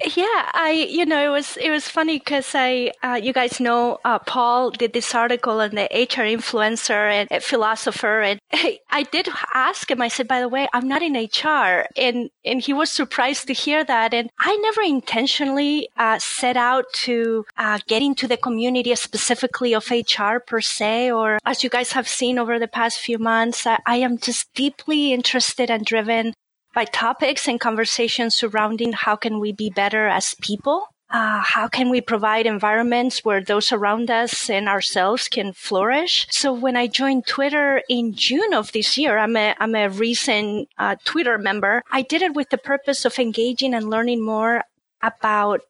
Yeah, 0.00 0.50
I 0.52 0.88
you 0.90 1.06
know 1.06 1.24
it 1.24 1.28
was 1.28 1.56
it 1.56 1.70
was 1.70 1.88
funny 1.88 2.18
because 2.18 2.50
I 2.52 2.90
uh, 3.04 3.14
you 3.14 3.32
guys 3.32 3.60
know 3.60 3.98
uh, 4.04 4.18
Paul 4.18 4.70
did 4.70 4.92
this 4.92 5.14
article 5.14 5.60
on 5.60 5.70
the 5.70 5.84
HR 5.84 6.26
influencer 6.26 7.26
and 7.30 7.42
philosopher 7.42 8.20
and 8.20 8.40
I 8.90 9.04
did 9.04 9.28
ask 9.54 9.88
him 9.88 10.02
I 10.02 10.08
said 10.08 10.26
by 10.26 10.40
the 10.40 10.48
way 10.48 10.66
I'm 10.74 10.88
not 10.88 11.02
in 11.02 11.14
HR 11.14 11.86
and 11.96 12.28
and 12.44 12.60
he 12.60 12.72
was 12.72 12.90
surprised 12.90 13.46
to 13.46 13.52
hear 13.52 13.84
that 13.84 14.12
and 14.12 14.30
I 14.40 14.56
never 14.56 14.82
intentionally 14.82 15.88
uh, 15.96 16.18
set 16.18 16.56
out 16.56 16.86
to 17.04 17.44
uh, 17.56 17.78
get 17.86 18.02
into 18.02 18.26
the 18.26 18.36
community 18.36 18.94
specifically 18.96 19.74
of 19.74 19.88
HR 19.90 20.38
per 20.44 20.60
se 20.60 21.12
or 21.12 21.38
as 21.44 21.62
you 21.62 21.70
guys 21.70 21.92
have 21.92 22.08
seen 22.08 22.36
over 22.36 22.58
the 22.58 22.68
past 22.68 22.98
few 22.98 23.18
months 23.18 23.64
I, 23.64 23.78
I 23.86 23.96
am 23.98 24.18
just 24.18 24.52
deeply 24.54 25.12
interested 25.12 25.70
and 25.70 25.84
driven 25.86 26.34
by 26.74 26.84
topics 26.84 27.48
and 27.48 27.60
conversations 27.60 28.36
surrounding 28.36 28.92
how 28.92 29.16
can 29.16 29.38
we 29.38 29.52
be 29.52 29.70
better 29.70 30.08
as 30.08 30.34
people 30.40 30.88
uh, 31.14 31.40
how 31.40 31.68
can 31.68 31.90
we 31.90 32.00
provide 32.00 32.44
environments 32.44 33.24
where 33.24 33.40
those 33.40 33.70
around 33.70 34.10
us 34.10 34.50
and 34.50 34.68
ourselves 34.68 35.28
can 35.28 35.52
flourish? 35.52 36.26
So 36.30 36.52
when 36.52 36.76
I 36.76 36.88
joined 36.88 37.26
Twitter 37.26 37.82
in 37.88 38.14
June 38.14 38.52
of 38.52 38.72
this 38.72 38.98
year, 38.98 39.18
I'm 39.18 39.36
a, 39.36 39.54
I'm 39.60 39.76
a 39.76 39.90
recent 39.90 40.68
uh, 40.76 40.96
Twitter 41.04 41.38
member. 41.38 41.82
I 41.92 42.02
did 42.02 42.22
it 42.22 42.34
with 42.34 42.50
the 42.50 42.58
purpose 42.58 43.04
of 43.04 43.18
engaging 43.20 43.74
and 43.74 43.90
learning 43.90 44.24
more 44.24 44.64
about 45.02 45.60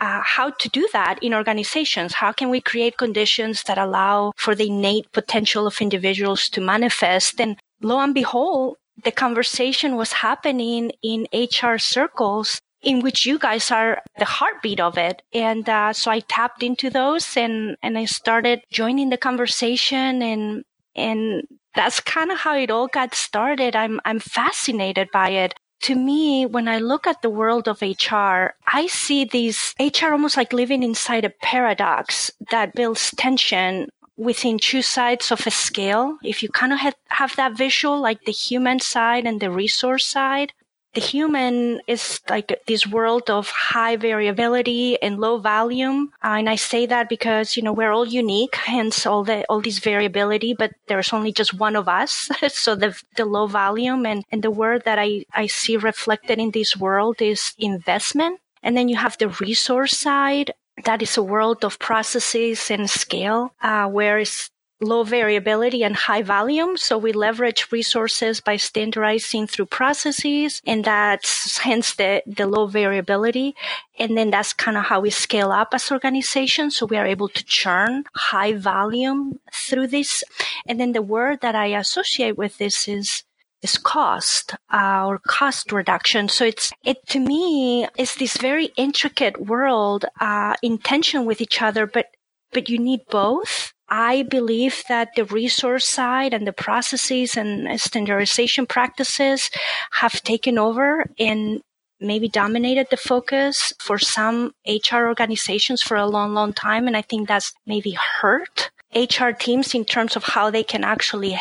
uh, 0.00 0.20
how 0.24 0.50
to 0.50 0.68
do 0.68 0.88
that 0.92 1.22
in 1.22 1.32
organizations. 1.32 2.14
How 2.14 2.32
can 2.32 2.50
we 2.50 2.60
create 2.60 2.96
conditions 2.96 3.62
that 3.64 3.78
allow 3.78 4.32
for 4.36 4.56
the 4.56 4.68
innate 4.68 5.12
potential 5.12 5.66
of 5.68 5.80
individuals 5.80 6.48
to 6.50 6.60
manifest? 6.60 7.40
And 7.40 7.56
lo 7.82 8.00
and 8.00 8.14
behold, 8.14 8.78
the 9.04 9.12
conversation 9.12 9.96
was 9.96 10.12
happening 10.12 10.92
in 11.02 11.26
HR 11.32 11.78
circles 11.78 12.60
in 12.82 13.00
which 13.00 13.26
you 13.26 13.38
guys 13.38 13.70
are 13.70 14.00
the 14.18 14.24
heartbeat 14.24 14.80
of 14.80 14.96
it. 14.96 15.22
And 15.32 15.68
uh, 15.68 15.92
so 15.92 16.10
I 16.10 16.20
tapped 16.20 16.62
into 16.62 16.90
those 16.90 17.36
and, 17.36 17.76
and 17.82 17.98
I 17.98 18.04
started 18.04 18.62
joining 18.70 19.10
the 19.10 19.16
conversation 19.16 20.22
and 20.22 20.64
and 20.94 21.42
that's 21.74 22.00
kind 22.00 22.32
of 22.32 22.38
how 22.38 22.56
it 22.56 22.70
all 22.70 22.88
got 22.88 23.14
started. 23.14 23.76
I'm 23.76 24.00
I'm 24.04 24.18
fascinated 24.18 25.08
by 25.12 25.30
it. 25.30 25.54
To 25.82 25.94
me, 25.94 26.44
when 26.44 26.66
I 26.66 26.78
look 26.78 27.06
at 27.06 27.22
the 27.22 27.30
world 27.30 27.68
of 27.68 27.82
HR, 27.82 28.54
I 28.66 28.88
see 28.88 29.24
these 29.24 29.74
HR 29.78 30.10
almost 30.10 30.36
like 30.36 30.52
living 30.52 30.82
inside 30.82 31.24
a 31.24 31.32
paradox 31.40 32.32
that 32.50 32.74
builds 32.74 33.12
tension 33.16 33.88
within 34.18 34.58
two 34.58 34.82
sides 34.82 35.30
of 35.30 35.46
a 35.46 35.50
scale. 35.50 36.18
If 36.22 36.42
you 36.42 36.50
kind 36.50 36.72
of 36.72 36.80
have, 36.80 36.96
have 37.06 37.36
that 37.36 37.56
visual, 37.56 38.00
like 38.00 38.24
the 38.24 38.32
human 38.32 38.80
side 38.80 39.26
and 39.26 39.40
the 39.40 39.50
resource 39.50 40.04
side, 40.04 40.52
the 40.94 41.00
human 41.00 41.80
is 41.86 42.20
like 42.28 42.60
this 42.66 42.86
world 42.86 43.30
of 43.30 43.48
high 43.50 43.96
variability 43.96 45.00
and 45.00 45.20
low 45.20 45.38
volume. 45.38 46.10
Uh, 46.24 46.38
and 46.38 46.48
I 46.50 46.56
say 46.56 46.86
that 46.86 47.08
because, 47.08 47.56
you 47.56 47.62
know, 47.62 47.72
we're 47.72 47.92
all 47.92 48.06
unique, 48.06 48.56
hence 48.56 49.06
all 49.06 49.22
the, 49.22 49.44
all 49.48 49.60
this 49.60 49.78
variability, 49.78 50.54
but 50.54 50.72
there's 50.88 51.12
only 51.12 51.30
just 51.30 51.54
one 51.54 51.76
of 51.76 51.88
us. 51.88 52.30
so 52.48 52.74
the, 52.74 53.00
the 53.16 53.26
low 53.26 53.46
volume 53.46 54.06
and, 54.06 54.24
and 54.32 54.42
the 54.42 54.50
word 54.50 54.84
that 54.86 54.98
I, 54.98 55.24
I 55.32 55.46
see 55.46 55.76
reflected 55.76 56.38
in 56.38 56.50
this 56.50 56.76
world 56.76 57.22
is 57.22 57.54
investment. 57.58 58.40
And 58.62 58.76
then 58.76 58.88
you 58.88 58.96
have 58.96 59.16
the 59.18 59.28
resource 59.28 59.96
side. 59.96 60.52
That 60.84 61.02
is 61.02 61.16
a 61.16 61.22
world 61.22 61.64
of 61.64 61.78
processes 61.78 62.70
and 62.70 62.88
scale, 62.88 63.52
uh, 63.62 63.88
where 63.88 64.18
it's 64.18 64.50
low 64.80 65.02
variability 65.02 65.82
and 65.82 65.96
high 65.96 66.22
volume. 66.22 66.76
So 66.76 66.98
we 66.98 67.12
leverage 67.12 67.66
resources 67.72 68.40
by 68.40 68.56
standardizing 68.56 69.48
through 69.48 69.66
processes. 69.66 70.62
And 70.66 70.84
that's 70.84 71.58
hence 71.58 71.94
the, 71.94 72.22
the 72.26 72.46
low 72.46 72.66
variability. 72.66 73.54
And 73.98 74.16
then 74.16 74.30
that's 74.30 74.52
kind 74.52 74.76
of 74.76 74.84
how 74.84 75.00
we 75.00 75.10
scale 75.10 75.50
up 75.50 75.70
as 75.72 75.90
organizations. 75.90 76.76
So 76.76 76.86
we 76.86 76.96
are 76.96 77.06
able 77.06 77.28
to 77.28 77.44
churn 77.44 78.04
high 78.14 78.52
volume 78.52 79.40
through 79.52 79.88
this. 79.88 80.22
And 80.66 80.78
then 80.78 80.92
the 80.92 81.02
word 81.02 81.40
that 81.40 81.56
I 81.56 81.66
associate 81.66 82.38
with 82.38 82.58
this 82.58 82.86
is 82.86 83.24
is 83.62 83.78
cost 83.78 84.54
or 84.72 85.20
cost 85.26 85.72
reduction. 85.72 86.28
So 86.28 86.44
it's 86.44 86.72
it 86.84 86.98
to 87.08 87.20
me 87.20 87.86
is 87.96 88.14
this 88.16 88.36
very 88.36 88.66
intricate 88.76 89.46
world 89.46 90.04
uh, 90.20 90.54
in 90.62 90.78
tension 90.78 91.24
with 91.24 91.40
each 91.40 91.60
other, 91.62 91.86
but 91.86 92.06
but 92.52 92.68
you 92.68 92.78
need 92.78 93.00
both 93.10 93.72
I 93.88 94.22
believe 94.24 94.82
that 94.88 95.14
the 95.16 95.24
resource 95.24 95.86
side 95.86 96.34
and 96.34 96.46
the 96.46 96.52
processes 96.52 97.36
and 97.36 97.80
standardization 97.80 98.66
practices 98.66 99.50
have 99.92 100.22
taken 100.22 100.58
over 100.58 101.06
and 101.18 101.62
maybe 102.00 102.28
dominated 102.28 102.88
the 102.90 102.96
focus 102.98 103.72
for 103.78 103.98
some 103.98 104.52
HR 104.66 105.06
organizations 105.06 105.82
for 105.82 105.96
a 105.96 106.06
long, 106.06 106.34
long 106.34 106.52
time. 106.52 106.86
And 106.86 106.96
I 106.96 107.02
think 107.02 107.28
that's 107.28 107.54
maybe 107.66 107.92
hurt 107.92 108.70
HR 108.94 109.30
teams 109.30 109.74
in 109.74 109.84
terms 109.84 110.16
of 110.16 110.24
how 110.24 110.50
they 110.50 110.62
can 110.62 110.84
actually 110.84 111.38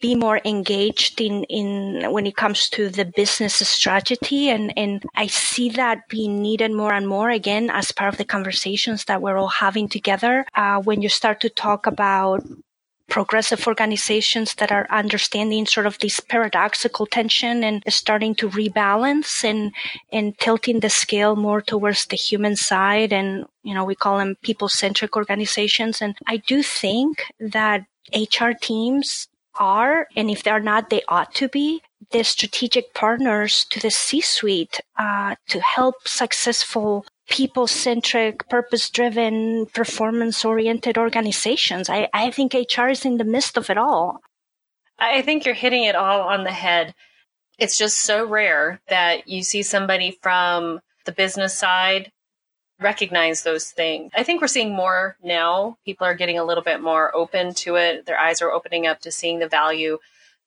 be 0.00 0.14
more 0.14 0.40
engaged 0.44 1.20
in, 1.20 1.44
in 1.44 2.10
when 2.12 2.26
it 2.26 2.36
comes 2.36 2.68
to 2.70 2.88
the 2.88 3.04
business 3.04 3.54
strategy. 3.54 4.48
And, 4.48 4.72
and 4.76 5.02
I 5.14 5.26
see 5.26 5.70
that 5.70 6.08
being 6.08 6.40
needed 6.42 6.72
more 6.72 6.92
and 6.92 7.08
more 7.08 7.30
again 7.30 7.70
as 7.70 7.92
part 7.92 8.12
of 8.12 8.18
the 8.18 8.24
conversations 8.24 9.04
that 9.04 9.22
we're 9.22 9.36
all 9.36 9.48
having 9.48 9.88
together. 9.88 10.46
Uh, 10.54 10.80
when 10.80 11.02
you 11.02 11.08
start 11.08 11.40
to 11.40 11.50
talk 11.50 11.86
about 11.86 12.42
progressive 13.10 13.66
organizations 13.66 14.54
that 14.54 14.70
are 14.70 14.86
understanding 14.88 15.66
sort 15.66 15.86
of 15.86 15.98
this 15.98 16.20
paradoxical 16.20 17.04
tension 17.06 17.62
and 17.64 17.82
starting 17.88 18.34
to 18.36 18.48
rebalance 18.48 19.44
and, 19.44 19.72
and 20.12 20.38
tilting 20.38 20.80
the 20.80 20.88
scale 20.88 21.34
more 21.36 21.60
towards 21.60 22.06
the 22.06 22.16
human 22.16 22.56
side. 22.56 23.12
And, 23.12 23.44
you 23.64 23.74
know, 23.74 23.84
we 23.84 23.96
call 23.96 24.18
them 24.18 24.36
people 24.42 24.68
centric 24.68 25.16
organizations. 25.16 26.00
And 26.00 26.16
I 26.26 26.36
do 26.36 26.62
think 26.62 27.24
that 27.40 27.84
HR 28.14 28.52
teams 28.58 29.28
are, 29.58 30.06
and 30.16 30.30
if 30.30 30.42
they're 30.42 30.60
not, 30.60 30.90
they 30.90 31.02
ought 31.08 31.34
to 31.36 31.48
be 31.48 31.82
the 32.10 32.24
strategic 32.24 32.94
partners 32.94 33.66
to 33.70 33.80
the 33.80 33.90
C-suite 33.90 34.80
uh, 34.98 35.34
to 35.48 35.60
help 35.60 35.96
successful 36.06 37.04
people 37.28 37.66
centric, 37.66 38.48
purpose 38.48 38.90
driven, 38.90 39.66
performance 39.66 40.44
oriented 40.44 40.98
organizations. 40.98 41.88
I, 41.88 42.08
I 42.12 42.30
think 42.30 42.54
HR 42.54 42.88
is 42.88 43.04
in 43.04 43.18
the 43.18 43.24
midst 43.24 43.56
of 43.56 43.70
it 43.70 43.78
all. 43.78 44.20
I 44.98 45.22
think 45.22 45.44
you're 45.44 45.54
hitting 45.54 45.84
it 45.84 45.94
all 45.94 46.22
on 46.22 46.44
the 46.44 46.52
head. 46.52 46.94
It's 47.58 47.78
just 47.78 48.00
so 48.00 48.26
rare 48.26 48.80
that 48.88 49.28
you 49.28 49.42
see 49.42 49.62
somebody 49.62 50.18
from 50.22 50.80
the 51.06 51.12
business 51.12 51.54
side 51.54 52.10
recognize 52.80 53.42
those 53.42 53.70
things. 53.70 54.10
I 54.14 54.22
think 54.22 54.40
we're 54.40 54.48
seeing 54.48 54.74
more 54.74 55.16
now. 55.22 55.76
People 55.84 56.06
are 56.06 56.14
getting 56.14 56.38
a 56.38 56.44
little 56.44 56.64
bit 56.64 56.80
more 56.80 57.14
open 57.14 57.54
to 57.54 57.76
it. 57.76 58.06
Their 58.06 58.18
eyes 58.18 58.40
are 58.42 58.50
opening 58.50 58.86
up 58.86 59.00
to 59.02 59.12
seeing 59.12 59.38
the 59.38 59.48
value 59.48 59.98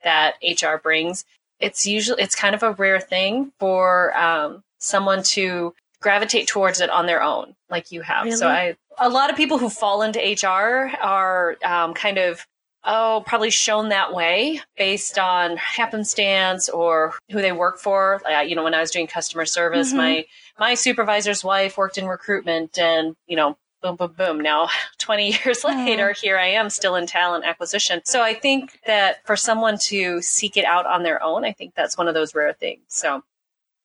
that 0.04 0.36
HR 0.44 0.78
brings. 0.78 1.26
It's 1.60 1.86
usually 1.86 2.22
it's 2.22 2.36
kind 2.36 2.56
of 2.56 2.64
a 2.64 2.72
rare 2.72 3.00
thing 3.00 3.52
for 3.60 4.16
um, 4.18 4.64
someone 4.80 5.24
to 5.24 5.74
gravitate 6.02 6.48
towards 6.48 6.82
it 6.82 6.90
on 6.90 7.06
their 7.06 7.24
own, 7.24 7.56
like 7.70 7.92
you 7.92 8.02
have. 8.02 8.26
Really? 8.26 8.38
So 8.38 8.50
I, 8.50 8.76
a 8.98 9.10
lot 9.10 9.30
of 9.30 9.38
people 9.38 9.58
who 9.58 9.70
fall 9.70 10.02
into 10.02 10.20
HR 10.20 10.92
are 11.02 11.56
um, 11.64 11.94
kind 11.94 12.18
of 12.18 12.46
oh, 12.86 13.24
probably 13.26 13.50
shown 13.50 13.90
that 13.90 14.14
way 14.14 14.62
based 14.78 15.18
on 15.18 15.58
happenstance 15.58 16.70
or 16.70 17.14
who 17.32 17.42
they 17.42 17.52
work 17.52 17.80
for. 17.80 18.22
Uh, 18.30 18.42
you 18.42 18.56
know, 18.56 18.64
when 18.64 18.74
I 18.74 18.82
was 18.82 18.92
doing 18.92 19.08
customer 19.08 19.46
service, 19.46 19.90
mm-hmm. 19.90 19.98
my 19.98 20.26
my 20.60 20.76
supervisor's 20.76 21.44
wife 21.44 21.78
worked 21.78 21.98
in 21.98 22.08
recruitment, 22.08 22.78
and 22.78 23.16
you 23.28 23.36
know, 23.36 23.58
boom, 23.82 23.96
boom, 23.96 24.14
boom. 24.18 24.40
Now, 24.40 24.70
20 25.00 25.32
years 25.32 25.64
oh. 25.64 25.70
later, 25.70 26.14
here 26.14 26.38
I 26.38 26.48
am 26.48 26.70
still 26.70 26.96
in 26.96 27.06
talent 27.06 27.46
acquisition. 27.46 28.02
So 28.06 28.22
I 28.22 28.34
think 28.34 28.80
that 28.86 29.26
for 29.26 29.36
someone 29.36 29.78
to 29.86 30.22
seek 30.22 30.58
it 30.58 30.66
out 30.66 30.86
on 30.86 31.04
their 31.04 31.22
own, 31.22 31.44
I 31.44 31.52
think 31.52 31.76
that's 31.76 31.98
one 31.98 32.08
of 32.08 32.14
those 32.14 32.34
rare 32.34 32.54
things. 32.54 32.82
So 32.88 33.24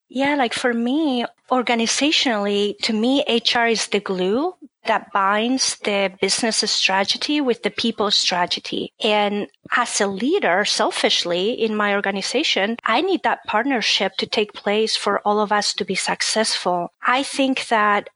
yeah, 0.09 0.35
like 0.35 0.53
for 0.53 0.73
me, 0.73 1.25
organizationally, 1.51 2.77
to 2.79 2.93
me, 2.93 3.23
HR 3.27 3.67
is 3.67 3.87
the 3.87 3.99
glue 3.99 4.55
that 4.85 5.11
binds 5.11 5.77
the 5.83 6.11
business 6.21 6.57
strategy 6.71 7.41
with 7.41 7.63
the 7.63 7.69
people 7.69 8.11
strategy. 8.11 8.93
And 9.03 9.47
as 9.75 9.99
a 10.01 10.07
leader, 10.07 10.65
selfishly 10.65 11.51
in 11.51 11.75
my 11.75 11.93
organization, 11.95 12.77
I 12.85 13.01
need 13.01 13.23
that 13.23 13.45
partnership 13.45 14.13
to 14.17 14.25
take 14.25 14.53
place 14.53 14.95
for 14.95 15.19
all 15.19 15.39
of 15.39 15.51
us 15.51 15.73
to 15.73 15.85
be 15.85 15.95
successful. 15.95 16.91
I 17.05 17.23
think 17.23 17.67
that 17.67 18.09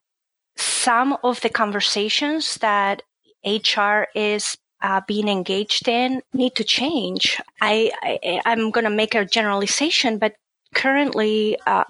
some 0.55 1.17
of 1.23 1.41
the 1.41 1.49
conversations 1.49 2.55
that 2.55 3.01
HR 3.45 4.07
is 4.15 4.57
uh, 4.81 5.01
being 5.07 5.27
engaged 5.27 5.87
in 5.87 6.21
need 6.33 6.55
to 6.55 6.63
change. 6.63 7.41
I, 7.61 7.91
I 8.03 8.51
am 8.51 8.71
going 8.71 8.83
to 8.83 8.89
make 8.89 9.15
a 9.15 9.25
generalization, 9.25 10.17
but 10.17 10.35
currently, 10.73 11.57
uh, 11.65 11.83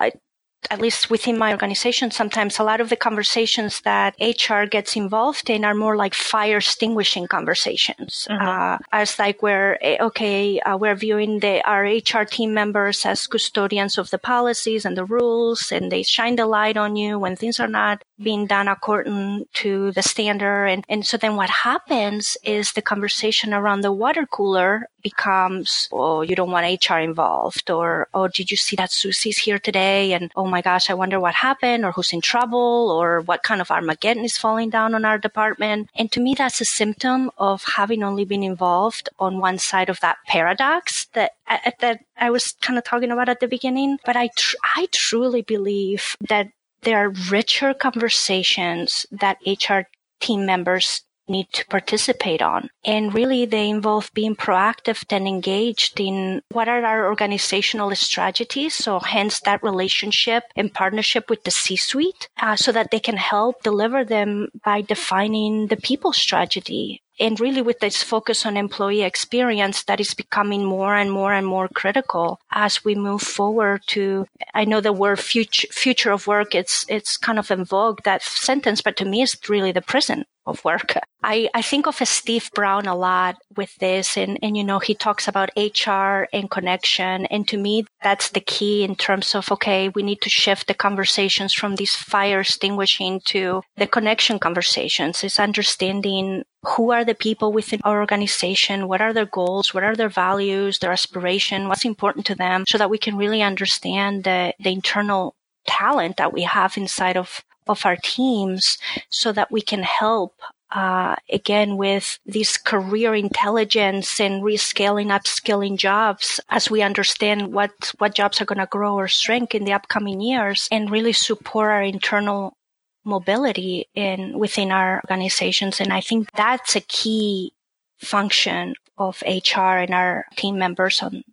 at 0.69 0.81
least 0.81 1.09
within 1.09 1.37
my 1.37 1.51
organization, 1.51 2.11
sometimes 2.11 2.59
a 2.59 2.63
lot 2.63 2.81
of 2.81 2.89
the 2.89 2.95
conversations 2.95 3.81
that 3.81 4.15
HR 4.19 4.65
gets 4.65 4.95
involved 4.95 5.49
in 5.49 5.65
are 5.65 5.75
more 5.75 5.95
like 5.95 6.13
fire 6.13 6.57
extinguishing 6.57 7.27
conversations. 7.27 8.27
Mm-hmm. 8.29 8.47
Uh, 8.47 8.77
as 8.91 9.19
like 9.19 9.41
where, 9.41 9.77
eh, 9.83 9.97
okay, 9.99 10.59
uh, 10.59 10.77
we're 10.77 10.95
viewing 10.95 11.39
the, 11.39 11.61
our 11.67 11.83
HR 11.83 12.25
team 12.25 12.53
members 12.53 13.05
as 13.05 13.27
custodians 13.27 13.97
of 13.97 14.09
the 14.09 14.17
policies 14.17 14.85
and 14.85 14.97
the 14.97 15.05
rules, 15.05 15.71
and 15.71 15.91
they 15.91 16.03
shine 16.03 16.35
the 16.35 16.45
light 16.45 16.77
on 16.77 16.95
you 16.95 17.19
when 17.19 17.35
things 17.35 17.59
are 17.59 17.67
not 17.67 18.03
being 18.21 18.45
done 18.45 18.67
according 18.67 19.45
to 19.53 19.91
the 19.91 20.01
standard. 20.01 20.65
And, 20.67 20.85
and 20.89 21.05
so 21.05 21.17
then 21.17 21.35
what 21.35 21.49
happens 21.49 22.37
is 22.43 22.71
the 22.71 22.81
conversation 22.81 23.53
around 23.53 23.81
the 23.81 23.91
water 23.91 24.25
cooler 24.25 24.87
becomes, 25.01 25.89
oh, 25.91 26.21
you 26.21 26.35
don't 26.35 26.51
want 26.51 26.87
HR 26.87 26.95
involved 26.95 27.69
or, 27.69 28.07
oh, 28.13 28.27
did 28.27 28.49
you 28.49 28.57
see 28.57 28.75
that 28.77 28.91
Susie's 28.91 29.37
here 29.37 29.59
today? 29.59 30.13
And 30.13 30.31
oh 30.35 30.45
my 30.53 30.61
gosh, 30.61 30.91
I 30.91 30.93
wonder 30.93 31.19
what 31.19 31.33
happened 31.33 31.83
or 31.83 31.91
who's 31.91 32.13
in 32.13 32.21
trouble 32.21 32.91
or 32.91 33.21
what 33.21 33.41
kind 33.41 33.59
of 33.59 33.71
Armageddon 33.71 34.23
is 34.23 34.37
falling 34.37 34.69
down 34.69 34.93
on 34.93 35.03
our 35.03 35.17
department. 35.17 35.89
And 35.95 36.11
to 36.11 36.19
me, 36.19 36.35
that's 36.35 36.61
a 36.61 36.65
symptom 36.65 37.31
of 37.39 37.63
having 37.63 38.03
only 38.03 38.23
been 38.23 38.43
involved 38.43 39.09
on 39.17 39.39
one 39.39 39.57
side 39.57 39.89
of 39.89 39.99
that 40.01 40.17
paradox 40.27 41.05
that, 41.13 41.31
uh, 41.47 41.57
uh, 41.65 41.71
that 41.79 42.01
I 42.17 42.29
was 42.29 42.53
kind 42.61 42.77
of 42.77 42.85
talking 42.85 43.09
about 43.09 43.29
at 43.29 43.39
the 43.39 43.47
beginning. 43.47 43.97
But 44.05 44.15
I, 44.15 44.29
tr- 44.37 44.57
I 44.75 44.87
truly 44.91 45.41
believe 45.41 46.15
that 46.29 46.49
there 46.83 46.99
are 46.99 47.09
richer 47.31 47.73
conversations 47.73 49.07
that 49.11 49.39
HR 49.47 49.89
team 50.19 50.45
members 50.45 51.01
need 51.33 51.49
to 51.53 51.65
participate 51.67 52.41
on. 52.41 52.69
And 52.85 53.13
really 53.13 53.45
they 53.45 53.67
involve 53.69 54.13
being 54.13 54.35
proactive 54.35 55.03
and 55.09 55.27
engaged 55.27 55.99
in 55.99 56.41
what 56.57 56.69
are 56.69 56.83
our 56.85 57.05
organizational 57.13 57.93
strategies. 57.95 58.73
So 58.75 58.99
hence 58.99 59.41
that 59.41 59.63
relationship 59.63 60.43
and 60.55 60.73
partnership 60.73 61.29
with 61.29 61.43
the 61.43 61.51
C-suite 61.51 62.29
uh, 62.41 62.55
so 62.55 62.71
that 62.71 62.91
they 62.91 62.99
can 62.99 63.17
help 63.17 63.63
deliver 63.63 64.05
them 64.05 64.49
by 64.63 64.81
defining 64.81 65.67
the 65.67 65.77
people 65.89 66.13
strategy 66.13 67.03
and 67.19 67.39
really 67.39 67.61
with 67.61 67.79
this 67.79 68.01
focus 68.03 68.45
on 68.45 68.57
employee 68.57 69.03
experience 69.03 69.83
that 69.83 69.99
is 69.99 70.13
becoming 70.13 70.65
more 70.65 70.95
and 70.95 71.11
more 71.11 71.33
and 71.33 71.47
more 71.47 71.67
critical 71.67 72.39
as 72.51 72.83
we 72.83 72.95
move 72.95 73.21
forward 73.21 73.81
to 73.87 74.25
i 74.53 74.65
know 74.65 74.81
the 74.81 74.93
word 74.93 75.19
future, 75.19 75.67
future 75.71 76.11
of 76.11 76.27
work 76.27 76.55
it's 76.55 76.85
it's 76.89 77.17
kind 77.17 77.39
of 77.39 77.51
in 77.51 77.63
vogue 77.63 77.99
that 78.03 78.21
sentence 78.21 78.81
but 78.81 78.97
to 78.97 79.05
me 79.05 79.21
it's 79.21 79.37
really 79.49 79.71
the 79.71 79.81
present 79.81 80.27
of 80.45 80.63
work. 80.65 80.93
I, 81.23 81.49
I 81.53 81.61
think 81.61 81.87
of 81.87 81.95
Steve 81.95 82.51
Brown 82.53 82.85
a 82.85 82.95
lot 82.95 83.37
with 83.55 83.73
this 83.77 84.17
and, 84.17 84.37
and, 84.43 84.57
you 84.57 84.63
know, 84.63 84.79
he 84.79 84.93
talks 84.93 85.27
about 85.27 85.51
HR 85.55 86.27
and 86.33 86.51
connection. 86.51 87.25
And 87.27 87.47
to 87.47 87.57
me, 87.57 87.85
that's 88.01 88.29
the 88.31 88.41
key 88.41 88.83
in 88.83 88.95
terms 88.95 89.33
of, 89.35 89.49
okay, 89.51 89.87
we 89.87 90.03
need 90.03 90.21
to 90.21 90.29
shift 90.29 90.67
the 90.67 90.73
conversations 90.73 91.53
from 91.53 91.75
these 91.75 91.95
fire 91.95 92.41
extinguishing 92.41 93.21
to 93.25 93.61
the 93.77 93.87
connection 93.87 94.37
conversations 94.37 95.23
is 95.23 95.39
understanding 95.39 96.43
who 96.65 96.91
are 96.91 97.03
the 97.03 97.15
people 97.15 97.51
within 97.51 97.81
our 97.83 97.99
organization? 97.99 98.87
What 98.87 99.01
are 99.01 99.13
their 99.13 99.25
goals? 99.25 99.73
What 99.73 99.83
are 99.83 99.95
their 99.95 100.09
values, 100.09 100.79
their 100.79 100.91
aspiration? 100.91 101.67
What's 101.67 101.85
important 101.85 102.25
to 102.27 102.35
them 102.35 102.65
so 102.67 102.77
that 102.77 102.89
we 102.89 102.97
can 102.97 103.17
really 103.17 103.41
understand 103.41 104.23
the, 104.23 104.53
the 104.59 104.71
internal 104.71 105.35
talent 105.67 106.17
that 106.17 106.33
we 106.33 106.43
have 106.43 106.77
inside 106.77 107.17
of 107.17 107.43
of 107.67 107.85
our 107.85 107.95
teams 107.95 108.77
so 109.09 109.31
that 109.31 109.49
we 109.49 109.61
can 109.61 109.83
help 109.83 110.35
uh, 110.71 111.15
again 111.31 111.77
with 111.77 112.19
this 112.25 112.57
career 112.57 113.13
intelligence 113.13 114.19
and 114.19 114.43
reskilling, 114.43 115.07
upskilling 115.07 115.77
jobs 115.77 116.39
as 116.49 116.69
we 116.69 116.81
understand 116.81 117.53
what 117.53 117.93
what 117.99 118.15
jobs 118.15 118.41
are 118.41 118.45
going 118.45 118.59
to 118.59 118.65
grow 118.65 118.95
or 118.95 119.07
shrink 119.07 119.53
in 119.53 119.65
the 119.65 119.73
upcoming 119.73 120.19
years, 120.19 120.67
and 120.71 120.89
really 120.89 121.13
support 121.13 121.69
our 121.69 121.83
internal 121.83 122.57
mobility 123.03 123.87
in 123.95 124.37
within 124.37 124.71
our 124.71 125.01
organizations. 125.03 125.79
And 125.79 125.91
I 125.91 126.01
think 126.01 126.31
that's 126.31 126.75
a 126.75 126.81
key 126.81 127.53
function 127.99 128.75
of 128.97 129.23
HR 129.25 129.77
and 129.83 129.93
our 129.93 130.25
team 130.35 130.57
members. 130.57 131.01
On, 131.01 131.23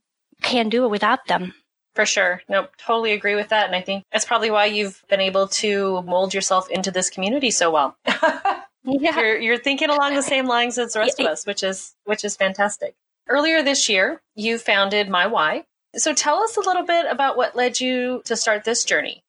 can't 0.42 0.70
do 0.70 0.84
it 0.84 0.90
without 0.90 1.26
them. 1.26 1.54
For 1.94 2.06
sure. 2.06 2.42
Nope. 2.48 2.70
Totally 2.78 3.12
agree 3.12 3.34
with 3.34 3.48
that. 3.48 3.66
And 3.66 3.74
I 3.74 3.80
think 3.80 4.04
that's 4.12 4.24
probably 4.24 4.50
why 4.50 4.66
you've 4.66 5.02
been 5.08 5.20
able 5.20 5.48
to 5.48 6.02
mold 6.02 6.32
yourself 6.32 6.70
into 6.70 6.90
this 6.90 7.10
community 7.10 7.50
so 7.50 7.70
well. 7.70 7.96
yeah. 8.06 8.64
You're, 8.84 9.38
you're 9.38 9.58
thinking 9.58 9.90
along 9.90 10.14
the 10.14 10.22
same 10.22 10.46
lines 10.46 10.78
as 10.78 10.92
the 10.92 11.00
rest 11.00 11.16
yeah. 11.18 11.26
of 11.26 11.32
us, 11.32 11.46
which 11.46 11.62
is, 11.62 11.94
which 12.04 12.24
is 12.24 12.36
fantastic. 12.36 12.94
Earlier 13.28 13.62
this 13.62 13.88
year, 13.88 14.22
you 14.34 14.58
founded 14.58 15.08
MyWy. 15.08 15.64
So 15.96 16.14
tell 16.14 16.38
us 16.38 16.56
a 16.56 16.60
little 16.60 16.84
bit 16.84 17.06
about 17.10 17.36
what 17.36 17.56
led 17.56 17.80
you 17.80 18.22
to 18.24 18.36
start 18.36 18.64
this 18.64 18.84
journey. 18.84 19.24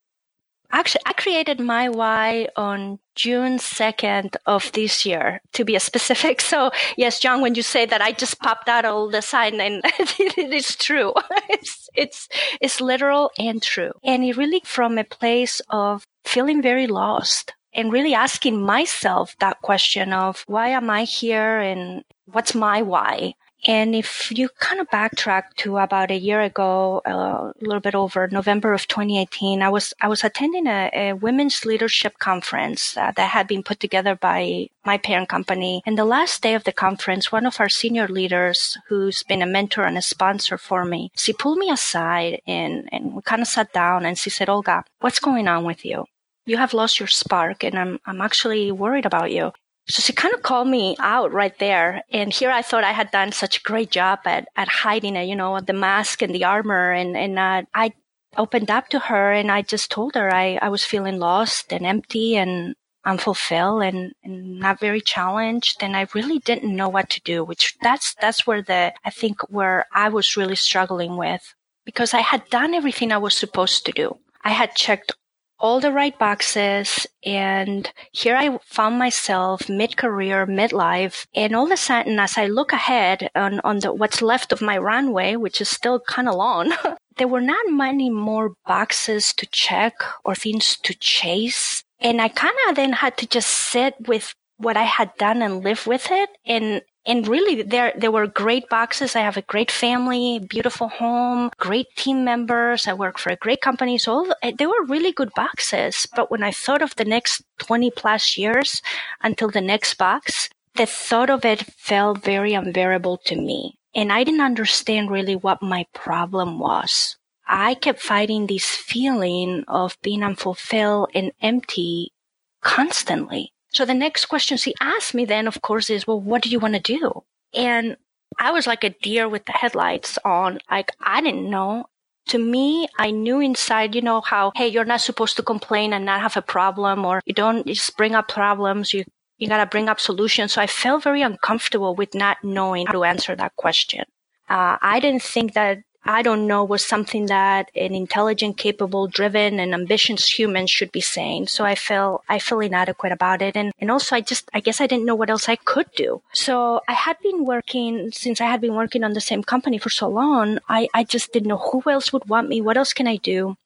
Actually, 0.71 1.01
I 1.05 1.13
created 1.13 1.59
my 1.59 1.89
why 1.89 2.47
on 2.55 2.99
June 3.15 3.57
2nd 3.57 4.35
of 4.45 4.71
this 4.71 5.05
year, 5.05 5.41
to 5.53 5.65
be 5.65 5.77
specific. 5.79 6.41
So, 6.51 6.71
yes, 6.97 7.19
Jon, 7.19 7.41
when 7.41 7.55
you 7.55 7.61
say 7.61 7.85
that, 7.85 8.01
I 8.01 8.11
just 8.11 8.39
popped 8.39 8.67
out 8.67 8.83
all 8.83 9.09
the 9.09 9.21
sign 9.21 9.61
and 9.61 9.81
it 9.85 10.53
is 10.53 10.75
true. 10.75 11.13
it's, 11.49 11.89
it's, 11.95 12.27
it's 12.59 12.81
literal 12.81 13.31
and 13.37 13.61
true. 13.61 13.93
And 14.03 14.23
it 14.23 14.35
really 14.35 14.61
from 14.65 14.97
a 14.97 15.03
place 15.03 15.61
of 15.69 16.03
feeling 16.25 16.61
very 16.61 16.87
lost 16.87 17.53
and 17.73 17.91
really 17.91 18.13
asking 18.13 18.61
myself 18.61 19.35
that 19.39 19.61
question 19.61 20.11
of 20.11 20.43
why 20.47 20.69
am 20.69 20.89
I 20.89 21.03
here 21.03 21.59
and 21.59 22.03
what's 22.25 22.53
my 22.53 22.81
why? 22.81 23.33
And 23.65 23.93
if 23.93 24.31
you 24.31 24.49
kind 24.59 24.81
of 24.81 24.89
backtrack 24.89 25.53
to 25.57 25.77
about 25.77 26.09
a 26.09 26.17
year 26.17 26.41
ago, 26.41 27.01
uh, 27.05 27.51
a 27.51 27.53
little 27.61 27.79
bit 27.79 27.93
over 27.93 28.27
November 28.27 28.73
of 28.73 28.87
2018, 28.87 29.61
I 29.61 29.69
was 29.69 29.93
I 30.01 30.07
was 30.07 30.23
attending 30.23 30.65
a, 30.65 30.89
a 30.93 31.13
women's 31.13 31.63
leadership 31.63 32.17
conference 32.17 32.97
uh, 32.97 33.11
that 33.15 33.29
had 33.29 33.47
been 33.47 33.61
put 33.61 33.79
together 33.79 34.15
by 34.15 34.69
my 34.83 34.97
parent 34.97 35.29
company. 35.29 35.83
And 35.85 35.97
the 35.97 36.05
last 36.05 36.41
day 36.41 36.55
of 36.55 36.63
the 36.63 36.71
conference, 36.71 37.31
one 37.31 37.45
of 37.45 37.59
our 37.59 37.69
senior 37.69 38.07
leaders, 38.07 38.77
who's 38.87 39.21
been 39.23 39.43
a 39.43 39.45
mentor 39.45 39.83
and 39.83 39.97
a 39.97 40.01
sponsor 40.01 40.57
for 40.57 40.83
me, 40.83 41.11
she 41.15 41.33
pulled 41.33 41.59
me 41.59 41.69
aside 41.69 42.41
and 42.47 42.89
and 42.91 43.13
we 43.13 43.21
kind 43.21 43.41
of 43.43 43.47
sat 43.47 43.71
down 43.73 44.05
and 44.05 44.17
she 44.17 44.31
said, 44.31 44.49
"Olga, 44.49 44.83
what's 45.01 45.19
going 45.19 45.47
on 45.47 45.65
with 45.65 45.85
you?" 45.85 46.05
You 46.45 46.57
have 46.57 46.73
lost 46.73 46.99
your 46.99 47.07
spark, 47.07 47.63
and 47.63 47.77
I'm 47.77 47.99
I'm 48.07 48.21
actually 48.21 48.71
worried 48.71 49.05
about 49.05 49.31
you. 49.31 49.53
So 49.87 50.01
she 50.01 50.13
kind 50.13 50.33
of 50.33 50.43
called 50.43 50.67
me 50.67 50.95
out 50.99 51.33
right 51.33 51.57
there. 51.59 52.03
And 52.11 52.31
here 52.31 52.51
I 52.51 52.61
thought 52.61 52.83
I 52.83 52.91
had 52.91 53.11
done 53.11 53.31
such 53.31 53.57
a 53.57 53.63
great 53.63 53.91
job 53.91 54.19
at, 54.25 54.47
at 54.55 54.67
hiding 54.67 55.15
it, 55.15 55.27
you 55.27 55.35
know, 55.35 55.59
the 55.59 55.73
mask 55.73 56.21
and 56.21 56.33
the 56.33 56.45
armor. 56.45 56.91
And, 56.91 57.17
and 57.17 57.39
uh, 57.39 57.63
I 57.73 57.93
opened 58.37 58.69
up 58.71 58.89
to 58.89 58.99
her 58.99 59.31
and 59.31 59.51
I 59.51 59.61
just 59.61 59.91
told 59.91 60.15
her 60.15 60.33
I, 60.33 60.59
I 60.61 60.69
was 60.69 60.85
feeling 60.85 61.19
lost 61.19 61.73
and 61.73 61.85
empty 61.85 62.37
and 62.37 62.75
unfulfilled 63.03 63.81
and, 63.81 64.13
and 64.23 64.59
not 64.59 64.79
very 64.79 65.01
challenged. 65.01 65.81
And 65.81 65.97
I 65.97 66.07
really 66.13 66.39
didn't 66.39 66.75
know 66.75 66.89
what 66.89 67.09
to 67.11 67.21
do, 67.21 67.43
which 67.43 67.75
that's, 67.81 68.13
that's 68.21 68.45
where 68.45 68.61
the, 68.61 68.93
I 69.03 69.09
think 69.09 69.41
where 69.49 69.87
I 69.91 70.09
was 70.09 70.37
really 70.37 70.55
struggling 70.55 71.17
with 71.17 71.55
because 71.85 72.13
I 72.13 72.21
had 72.21 72.49
done 72.49 72.73
everything 72.73 73.11
I 73.11 73.17
was 73.17 73.35
supposed 73.35 73.85
to 73.87 73.91
do. 73.91 74.17
I 74.43 74.51
had 74.51 74.75
checked 74.75 75.13
all 75.61 75.79
the 75.79 75.91
right 75.91 76.17
boxes. 76.17 77.07
And 77.23 77.89
here 78.11 78.35
I 78.35 78.57
found 78.65 78.97
myself 78.97 79.69
mid-career, 79.69 80.47
midlife. 80.47 81.25
And 81.33 81.55
all 81.55 81.65
of 81.65 81.71
a 81.71 81.77
sudden, 81.77 82.19
as 82.19 82.37
I 82.37 82.47
look 82.47 82.73
ahead 82.73 83.29
on, 83.35 83.61
on 83.61 83.79
the, 83.79 83.93
what's 83.93 84.21
left 84.21 84.51
of 84.51 84.61
my 84.61 84.77
runway, 84.77 85.35
which 85.35 85.61
is 85.61 85.69
still 85.69 85.99
kind 85.99 86.27
of 86.27 86.35
long, 86.35 86.73
there 87.17 87.27
were 87.27 87.41
not 87.41 87.69
many 87.69 88.09
more 88.09 88.53
boxes 88.65 89.33
to 89.33 89.45
check 89.45 89.93
or 90.25 90.35
things 90.35 90.75
to 90.83 90.93
chase. 90.95 91.83
And 91.99 92.19
I 92.19 92.27
kind 92.27 92.55
of 92.67 92.75
then 92.75 92.93
had 92.93 93.15
to 93.17 93.27
just 93.27 93.49
sit 93.49 93.95
with 94.07 94.33
what 94.57 94.77
I 94.77 94.83
had 94.83 95.15
done 95.17 95.41
and 95.41 95.63
live 95.63 95.87
with 95.87 96.07
it 96.11 96.29
and 96.45 96.81
and 97.05 97.27
really 97.27 97.63
there 97.63 97.93
there 97.97 98.11
were 98.11 98.27
great 98.27 98.69
boxes. 98.69 99.15
I 99.15 99.21
have 99.21 99.37
a 99.37 99.41
great 99.41 99.71
family 99.71 100.39
beautiful 100.39 100.89
home 100.89 101.49
great 101.57 101.87
team 101.95 102.23
members. 102.23 102.87
I 102.87 102.93
work 102.93 103.17
for 103.17 103.31
a 103.31 103.35
great 103.35 103.61
company. 103.61 103.97
So 103.97 104.31
eh, 104.43 104.51
they 104.57 104.67
were 104.67 104.85
really 104.85 105.11
good 105.11 105.31
boxes. 105.35 106.07
But 106.15 106.29
when 106.29 106.43
i 106.43 106.51
thought 106.51 106.81
of 106.81 106.95
the 106.95 107.05
next 107.05 107.43
20 107.59 107.91
plus 107.91 108.37
years 108.37 108.81
until 109.21 109.49
the 109.49 109.61
next 109.61 109.95
box 109.95 110.49
the 110.75 110.85
thought 110.85 111.29
of 111.29 111.43
it 111.43 111.63
felt 111.77 112.23
very 112.23 112.53
unbearable 112.53 113.17
to 113.25 113.35
me. 113.35 113.75
And 113.95 114.11
i 114.11 114.23
didn't 114.23 114.41
understand 114.41 115.11
really 115.11 115.35
what 115.35 115.61
my 115.61 115.85
problem 115.93 116.59
was. 116.59 117.17
I 117.47 117.73
kept 117.73 117.99
fighting 117.99 118.47
this 118.47 118.65
feeling 118.65 119.65
of 119.67 119.97
being 120.01 120.23
unfulfilled 120.23 121.09
and 121.13 121.33
empty 121.41 122.13
constantly 122.61 123.51
so 123.71 123.85
the 123.85 123.93
next 123.93 124.25
question 124.25 124.57
she 124.57 124.73
asked 124.81 125.13
me 125.13 125.25
then, 125.25 125.47
of 125.47 125.61
course, 125.61 125.89
is, 125.89 126.05
well, 126.05 126.19
what 126.19 126.41
do 126.41 126.49
you 126.49 126.59
want 126.59 126.73
to 126.73 126.79
do? 126.79 127.23
And 127.53 127.97
I 128.39 128.51
was 128.51 128.67
like 128.67 128.83
a 128.83 128.95
deer 129.01 129.27
with 129.27 129.45
the 129.45 129.53
headlights 129.53 130.17
on. 130.23 130.59
Like, 130.69 130.91
I 131.01 131.21
didn't 131.21 131.49
know. 131.49 131.85
To 132.27 132.37
me, 132.37 132.87
I 132.99 133.11
knew 133.11 133.39
inside, 133.39 133.95
you 133.95 134.01
know, 134.01 134.21
how, 134.21 134.51
hey, 134.55 134.67
you're 134.67 134.85
not 134.85 135.01
supposed 135.01 135.35
to 135.37 135.43
complain 135.43 135.91
and 135.91 136.05
not 136.05 136.21
have 136.21 136.37
a 136.37 136.41
problem, 136.41 137.05
or 137.05 137.21
you 137.25 137.33
don't 137.33 137.65
just 137.65 137.97
bring 137.97 138.13
up 138.13 138.27
problems. 138.27 138.93
You, 138.93 139.03
you 139.37 139.47
gotta 139.47 139.65
bring 139.65 139.89
up 139.89 139.99
solutions. 139.99 140.53
So 140.53 140.61
I 140.61 140.67
felt 140.67 141.03
very 141.03 141.21
uncomfortable 141.23 141.95
with 141.95 142.13
not 142.13 142.43
knowing 142.43 142.85
how 142.85 142.93
to 142.93 143.03
answer 143.03 143.35
that 143.35 143.55
question. 143.55 144.05
Uh, 144.49 144.77
I 144.81 144.99
didn't 144.99 145.23
think 145.23 145.53
that 145.53 145.79
I 146.03 146.23
don't 146.23 146.47
know 146.47 146.63
was 146.63 146.83
something 146.83 147.27
that 147.27 147.69
an 147.75 147.93
intelligent, 147.93 148.57
capable, 148.57 149.07
driven, 149.07 149.59
and 149.59 149.73
ambitious 149.73 150.25
human 150.25 150.65
should 150.67 150.91
be 150.91 151.01
saying. 151.01 151.47
So 151.47 151.63
I 151.63 151.75
feel 151.75 152.23
I 152.27 152.39
feel 152.39 152.59
inadequate 152.59 153.11
about 153.11 153.41
it, 153.41 153.55
and 153.55 153.71
and 153.79 153.91
also 153.91 154.15
I 154.15 154.21
just 154.21 154.49
I 154.53 154.61
guess 154.61 154.81
I 154.81 154.87
didn't 154.87 155.05
know 155.05 155.15
what 155.15 155.29
else 155.29 155.47
I 155.47 155.57
could 155.57 155.91
do. 155.95 156.21
So 156.33 156.81
I 156.87 156.93
had 156.93 157.17
been 157.21 157.45
working 157.45 158.11
since 158.11 158.41
I 158.41 158.45
had 158.45 158.61
been 158.61 158.75
working 158.75 159.03
on 159.03 159.13
the 159.13 159.21
same 159.21 159.43
company 159.43 159.77
for 159.77 159.89
so 159.89 160.07
long. 160.07 160.59
I 160.67 160.87
I 160.93 161.03
just 161.03 161.33
didn't 161.33 161.49
know 161.49 161.57
who 161.57 161.83
else 161.89 162.11
would 162.11 162.27
want 162.27 162.49
me. 162.49 162.61
What 162.61 162.77
else 162.77 162.93
can 162.93 163.07
I 163.07 163.17
do? 163.17 163.57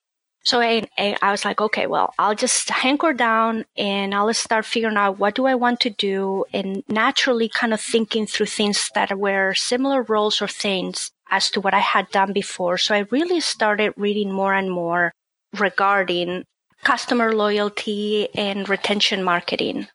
So 0.45 0.61
I, 0.61 0.87
I, 0.99 1.31
was 1.31 1.43
like, 1.43 1.59
okay, 1.59 1.87
well, 1.87 2.13
I'll 2.19 2.35
just 2.35 2.69
hanker 2.69 3.13
down 3.13 3.65
and 3.75 4.13
I'll 4.13 4.31
start 4.35 4.65
figuring 4.65 4.95
out 4.95 5.17
what 5.17 5.33
do 5.33 5.47
I 5.47 5.55
want 5.55 5.79
to 5.79 5.89
do 5.89 6.45
and 6.53 6.83
naturally 6.87 7.49
kind 7.49 7.73
of 7.73 7.81
thinking 7.81 8.27
through 8.27 8.45
things 8.45 8.91
that 8.93 9.17
were 9.17 9.55
similar 9.55 10.03
roles 10.03 10.43
or 10.43 10.47
things 10.47 11.09
as 11.35 11.51
to 11.51 11.59
what 11.59 11.73
I 11.73 11.79
had 11.79 12.09
done 12.11 12.31
before. 12.31 12.77
So 12.77 12.95
I 12.95 13.05
really 13.11 13.41
started 13.41 13.93
reading 13.97 14.31
more 14.31 14.53
and 14.53 14.71
more 14.71 15.11
regarding 15.59 16.45
customer 16.83 17.33
loyalty 17.33 18.29
and 18.33 18.69
retention 18.69 19.21
marketing. 19.21 19.87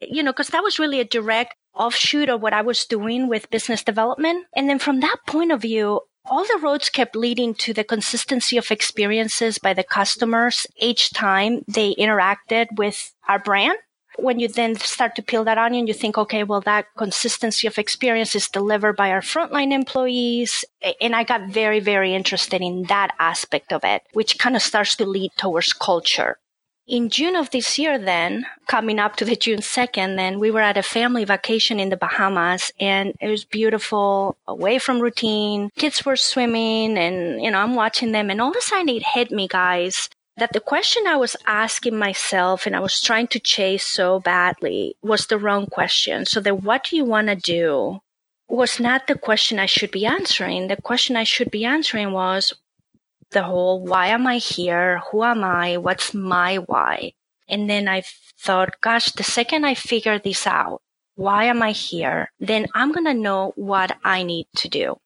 You 0.00 0.22
know, 0.24 0.32
because 0.32 0.48
that 0.48 0.64
was 0.64 0.80
really 0.80 0.98
a 0.98 1.04
direct 1.04 1.54
offshoot 1.74 2.28
of 2.28 2.42
what 2.42 2.52
I 2.52 2.62
was 2.62 2.86
doing 2.86 3.28
with 3.28 3.50
business 3.50 3.84
development. 3.84 4.46
And 4.56 4.68
then 4.68 4.80
from 4.80 5.00
that 5.00 5.18
point 5.28 5.52
of 5.52 5.62
view, 5.62 6.00
all 6.24 6.44
the 6.44 6.60
roads 6.60 6.88
kept 6.88 7.14
leading 7.14 7.54
to 7.54 7.72
the 7.72 7.84
consistency 7.84 8.56
of 8.56 8.70
experiences 8.70 9.58
by 9.58 9.74
the 9.74 9.84
customers 9.84 10.66
each 10.76 11.12
time 11.12 11.62
they 11.68 11.94
interacted 11.94 12.66
with 12.76 13.12
our 13.28 13.38
brand 13.38 13.78
when 14.22 14.38
you 14.38 14.48
then 14.48 14.76
start 14.76 15.14
to 15.16 15.22
peel 15.22 15.44
that 15.44 15.58
onion, 15.58 15.86
you 15.86 15.94
think, 15.94 16.18
okay, 16.18 16.44
well, 16.44 16.60
that 16.62 16.86
consistency 16.96 17.66
of 17.66 17.78
experience 17.78 18.34
is 18.34 18.48
delivered 18.48 18.96
by 18.96 19.10
our 19.10 19.20
frontline 19.20 19.72
employees. 19.72 20.64
And 21.00 21.14
I 21.14 21.24
got 21.24 21.50
very, 21.50 21.80
very 21.80 22.14
interested 22.14 22.60
in 22.60 22.84
that 22.84 23.14
aspect 23.18 23.72
of 23.72 23.84
it, 23.84 24.02
which 24.12 24.38
kind 24.38 24.56
of 24.56 24.62
starts 24.62 24.96
to 24.96 25.06
lead 25.06 25.32
towards 25.36 25.72
culture. 25.72 26.38
In 26.86 27.08
June 27.08 27.36
of 27.36 27.50
this 27.50 27.78
year, 27.78 28.00
then, 28.00 28.46
coming 28.66 28.98
up 28.98 29.14
to 29.16 29.24
the 29.24 29.36
June 29.36 29.60
2nd, 29.60 30.16
then 30.16 30.40
we 30.40 30.50
were 30.50 30.60
at 30.60 30.76
a 30.76 30.82
family 30.82 31.24
vacation 31.24 31.78
in 31.78 31.88
the 31.88 31.96
Bahamas 31.96 32.72
and 32.80 33.14
it 33.20 33.28
was 33.28 33.44
beautiful, 33.44 34.36
away 34.48 34.80
from 34.80 34.98
routine. 34.98 35.70
Kids 35.76 36.04
were 36.04 36.16
swimming 36.16 36.98
and, 36.98 37.40
you 37.40 37.50
know, 37.52 37.60
I'm 37.60 37.76
watching 37.76 38.10
them 38.10 38.28
and 38.28 38.40
all 38.40 38.50
of 38.50 38.56
a 38.56 38.60
sudden 38.60 38.88
it 38.88 39.04
hit 39.14 39.30
me, 39.30 39.46
guys 39.46 40.08
that 40.40 40.54
the 40.54 40.60
question 40.60 41.06
I 41.06 41.16
was 41.16 41.36
asking 41.46 41.98
myself 41.98 42.66
and 42.66 42.74
I 42.74 42.80
was 42.80 43.00
trying 43.00 43.28
to 43.28 43.38
chase 43.38 43.84
so 43.84 44.20
badly 44.20 44.96
was 45.02 45.26
the 45.26 45.38
wrong 45.38 45.66
question. 45.66 46.24
So 46.24 46.40
the 46.40 46.54
what 46.54 46.84
do 46.84 46.96
you 46.96 47.04
want 47.04 47.28
to 47.28 47.36
do 47.36 48.00
was 48.48 48.80
not 48.80 49.06
the 49.06 49.16
question 49.16 49.58
I 49.58 49.66
should 49.66 49.90
be 49.90 50.06
answering. 50.06 50.68
The 50.68 50.80
question 50.80 51.14
I 51.14 51.24
should 51.24 51.50
be 51.50 51.66
answering 51.66 52.12
was 52.12 52.54
the 53.32 53.42
whole 53.42 53.84
why 53.84 54.08
am 54.08 54.26
I 54.26 54.38
here? 54.38 55.02
Who 55.10 55.22
am 55.22 55.44
I? 55.44 55.76
What's 55.76 56.14
my 56.14 56.56
why? 56.56 57.12
And 57.46 57.68
then 57.68 57.86
I 57.86 58.02
thought, 58.38 58.80
gosh, 58.80 59.12
the 59.12 59.22
second 59.22 59.66
I 59.66 59.74
figure 59.74 60.18
this 60.18 60.46
out, 60.46 60.80
why 61.16 61.44
am 61.44 61.60
I 61.62 61.72
here? 61.72 62.32
Then 62.40 62.66
I'm 62.74 62.92
going 62.92 63.04
to 63.04 63.14
know 63.14 63.52
what 63.56 63.96
I 64.02 64.22
need 64.22 64.46
to 64.56 64.68
do. 64.68 64.96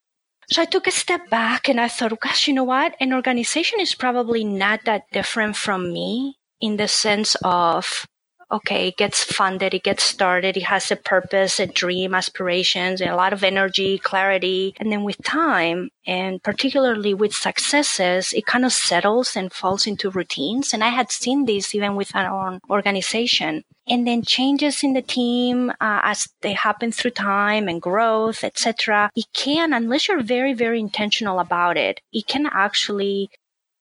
So 0.51 0.63
I 0.63 0.67
took 0.67 0.87
a 0.87 0.93
step 0.93 1.31
back 1.31 1.69
and 1.69 1.81
I 1.81 1.89
thought, 1.89 2.19
gosh, 2.21 2.49
you 2.49 2.55
know 2.55 2.65
what? 2.65 2.95
An 3.01 3.13
organization 3.13 3.81
is 3.81 3.95
probably 3.95 4.45
not 4.45 4.85
that 4.85 5.11
different 5.13 5.57
from 5.57 5.93
me 5.93 6.39
in 6.61 6.77
the 6.77 6.89
sense 6.89 7.35
of 7.43 8.07
okay, 8.51 8.89
it 8.89 8.97
gets 8.97 9.23
funded, 9.23 9.75
it 9.75 9.83
gets 9.83 10.03
started, 10.03 10.57
it 10.57 10.65
has 10.65 10.91
a 10.91 10.97
purpose, 10.97 11.61
a 11.61 11.67
dream, 11.67 12.15
aspirations, 12.15 13.01
and 13.01 13.11
a 13.11 13.17
lot 13.17 13.33
of 13.33 13.45
energy, 13.45 13.99
clarity. 13.99 14.75
And 14.79 14.91
then 14.91 15.05
with 15.05 15.23
time, 15.23 15.91
and 16.07 16.43
particularly 16.43 17.15
with 17.15 17.35
successes, 17.35 18.33
it 18.33 18.47
kind 18.47 18.65
of 18.65 18.73
settles 18.73 19.37
and 19.37 19.53
falls 19.53 19.87
into 19.87 20.11
routines. 20.11 20.73
And 20.75 20.85
I 20.85 20.89
had 20.89 21.11
seen 21.11 21.47
this 21.47 21.75
even 21.75 21.97
with 21.97 22.15
our 22.15 22.29
own 22.29 22.61
organization. 22.69 23.65
And 23.87 24.07
then 24.07 24.23
changes 24.23 24.83
in 24.83 24.95
the 24.95 25.03
team 25.03 25.71
uh, 25.71 26.01
as 26.03 26.27
they 26.41 26.55
happen 26.55 26.91
through 26.91 27.11
time 27.11 27.69
and 27.69 27.83
growth, 27.83 28.43
etc. 28.43 29.11
It 29.15 29.27
can, 29.35 29.75
unless 29.75 30.09
you're 30.09 30.23
very, 30.23 30.55
very 30.55 30.81
intentional 30.81 31.39
about 31.39 31.77
it, 31.77 32.01
it 32.11 32.27
can 32.27 32.47
actually 32.51 33.31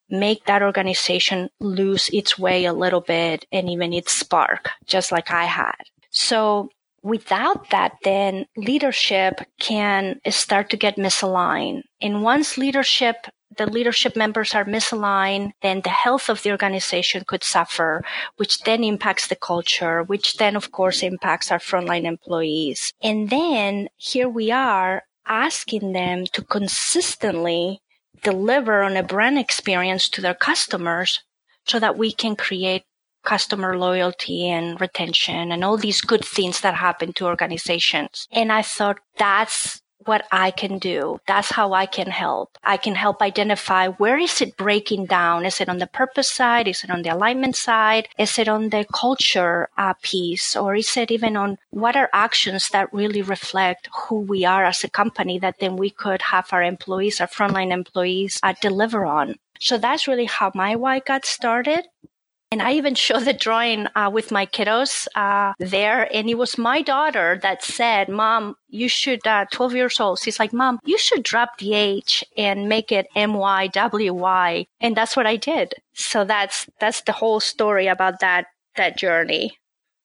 make 0.09 0.45
that 0.45 0.61
organization 0.61 1.49
lose 1.59 2.09
its 2.09 2.37
way 2.37 2.65
a 2.65 2.73
little 2.73 3.01
bit 3.01 3.45
and 3.51 3.69
even 3.69 3.93
its 3.93 4.11
spark, 4.11 4.69
just 4.85 5.11
like 5.11 5.31
I 5.31 5.45
had. 5.45 5.75
So 6.11 6.69
without 7.01 7.69
that, 7.71 7.93
then 8.03 8.45
leadership 8.55 9.41
can 9.59 10.19
start 10.29 10.69
to 10.69 10.77
get 10.77 10.97
misaligned. 10.97 11.83
And 12.01 12.23
once 12.23 12.57
leadership 12.57 13.27
the 13.57 13.65
leadership 13.69 14.15
members 14.15 14.55
are 14.55 14.65
misaligned, 14.65 15.51
then 15.61 15.81
the 15.81 15.89
health 15.89 16.29
of 16.29 16.41
the 16.43 16.51
organization 16.51 17.23
could 17.27 17.43
suffer, 17.43 18.03
which 18.37 18.59
then 18.61 18.83
impacts 18.83 19.27
the 19.27 19.35
culture, 19.35 20.03
which 20.03 20.37
then 20.37 20.55
of 20.55 20.71
course 20.71 21.03
impacts 21.03 21.51
our 21.51 21.59
frontline 21.59 22.05
employees. 22.05 22.93
And 23.01 23.29
then 23.29 23.89
here 23.97 24.29
we 24.29 24.51
are 24.51 25.03
asking 25.27 25.93
them 25.93 26.25
to 26.33 26.41
consistently 26.43 27.81
deliver 28.23 28.81
on 28.81 28.97
a 28.97 29.03
brand 29.03 29.37
experience 29.37 30.09
to 30.09 30.21
their 30.21 30.33
customers 30.33 31.21
so 31.65 31.79
that 31.79 31.97
we 31.97 32.11
can 32.11 32.35
create 32.35 32.83
customer 33.23 33.77
loyalty 33.77 34.49
and 34.49 34.79
retention 34.81 35.51
and 35.51 35.63
all 35.63 35.77
these 35.77 36.01
good 36.01 36.25
things 36.25 36.61
that 36.61 36.75
happen 36.75 37.13
to 37.13 37.25
organizations. 37.25 38.27
And 38.31 38.51
I 38.51 38.61
thought 38.61 38.99
that's 39.17 39.81
what 40.05 40.25
I 40.31 40.51
can 40.51 40.79
do. 40.79 41.19
That's 41.27 41.51
how 41.51 41.73
I 41.73 41.85
can 41.85 42.07
help. 42.07 42.57
I 42.63 42.77
can 42.77 42.95
help 42.95 43.21
identify 43.21 43.87
where 43.87 44.17
is 44.17 44.41
it 44.41 44.57
breaking 44.57 45.05
down? 45.05 45.45
Is 45.45 45.61
it 45.61 45.69
on 45.69 45.79
the 45.79 45.87
purpose 45.87 46.29
side? 46.29 46.67
Is 46.67 46.83
it 46.83 46.89
on 46.89 47.01
the 47.01 47.09
alignment 47.09 47.55
side? 47.55 48.07
Is 48.17 48.39
it 48.39 48.47
on 48.47 48.69
the 48.69 48.85
culture 48.93 49.69
uh, 49.77 49.93
piece? 50.01 50.55
Or 50.55 50.75
is 50.75 50.95
it 50.97 51.11
even 51.11 51.37
on 51.37 51.57
what 51.69 51.95
are 51.95 52.09
actions 52.13 52.69
that 52.69 52.93
really 52.93 53.21
reflect 53.21 53.89
who 53.93 54.19
we 54.19 54.45
are 54.45 54.65
as 54.65 54.83
a 54.83 54.89
company 54.89 55.39
that 55.39 55.59
then 55.59 55.75
we 55.77 55.89
could 55.89 56.21
have 56.21 56.51
our 56.51 56.63
employees, 56.63 57.21
our 57.21 57.27
frontline 57.27 57.71
employees 57.71 58.39
uh, 58.43 58.53
deliver 58.61 59.05
on? 59.05 59.35
So 59.59 59.77
that's 59.77 60.07
really 60.07 60.25
how 60.25 60.51
my 60.53 60.75
why 60.75 60.99
got 60.99 61.25
started. 61.25 61.85
And 62.53 62.61
I 62.61 62.73
even 62.73 62.93
showed 63.05 63.25
the 63.25 63.33
drawing 63.33 63.87
uh, 63.95 64.11
with 64.13 64.31
my 64.31 64.45
kiddos 64.45 65.07
uh, 65.15 65.53
there. 65.57 66.07
And 66.13 66.29
it 66.29 66.37
was 66.37 66.55
my 66.55 66.83
daughter 66.83 67.39
that 67.41 67.63
said, 67.63 68.09
Mom, 68.09 68.55
you 68.69 68.87
should, 68.87 69.25
uh, 69.25 69.45
12 69.51 69.73
years 69.73 69.99
old. 69.99 70.19
She's 70.19 70.37
like, 70.37 70.53
Mom, 70.53 70.79
you 70.85 70.99
should 70.99 71.23
drop 71.23 71.57
the 71.57 71.73
H 71.73 72.23
and 72.37 72.69
make 72.69 72.91
it 72.91 73.07
M-Y-W-Y. 73.15 74.67
And 74.79 74.95
that's 74.95 75.17
what 75.17 75.25
I 75.25 75.35
did. 75.35 75.73
So 75.95 76.25
that's, 76.25 76.67
that's 76.79 77.01
the 77.01 77.11
whole 77.11 77.39
story 77.39 77.87
about 77.87 78.19
that, 78.19 78.45
that 78.77 78.97
journey. 78.97 79.57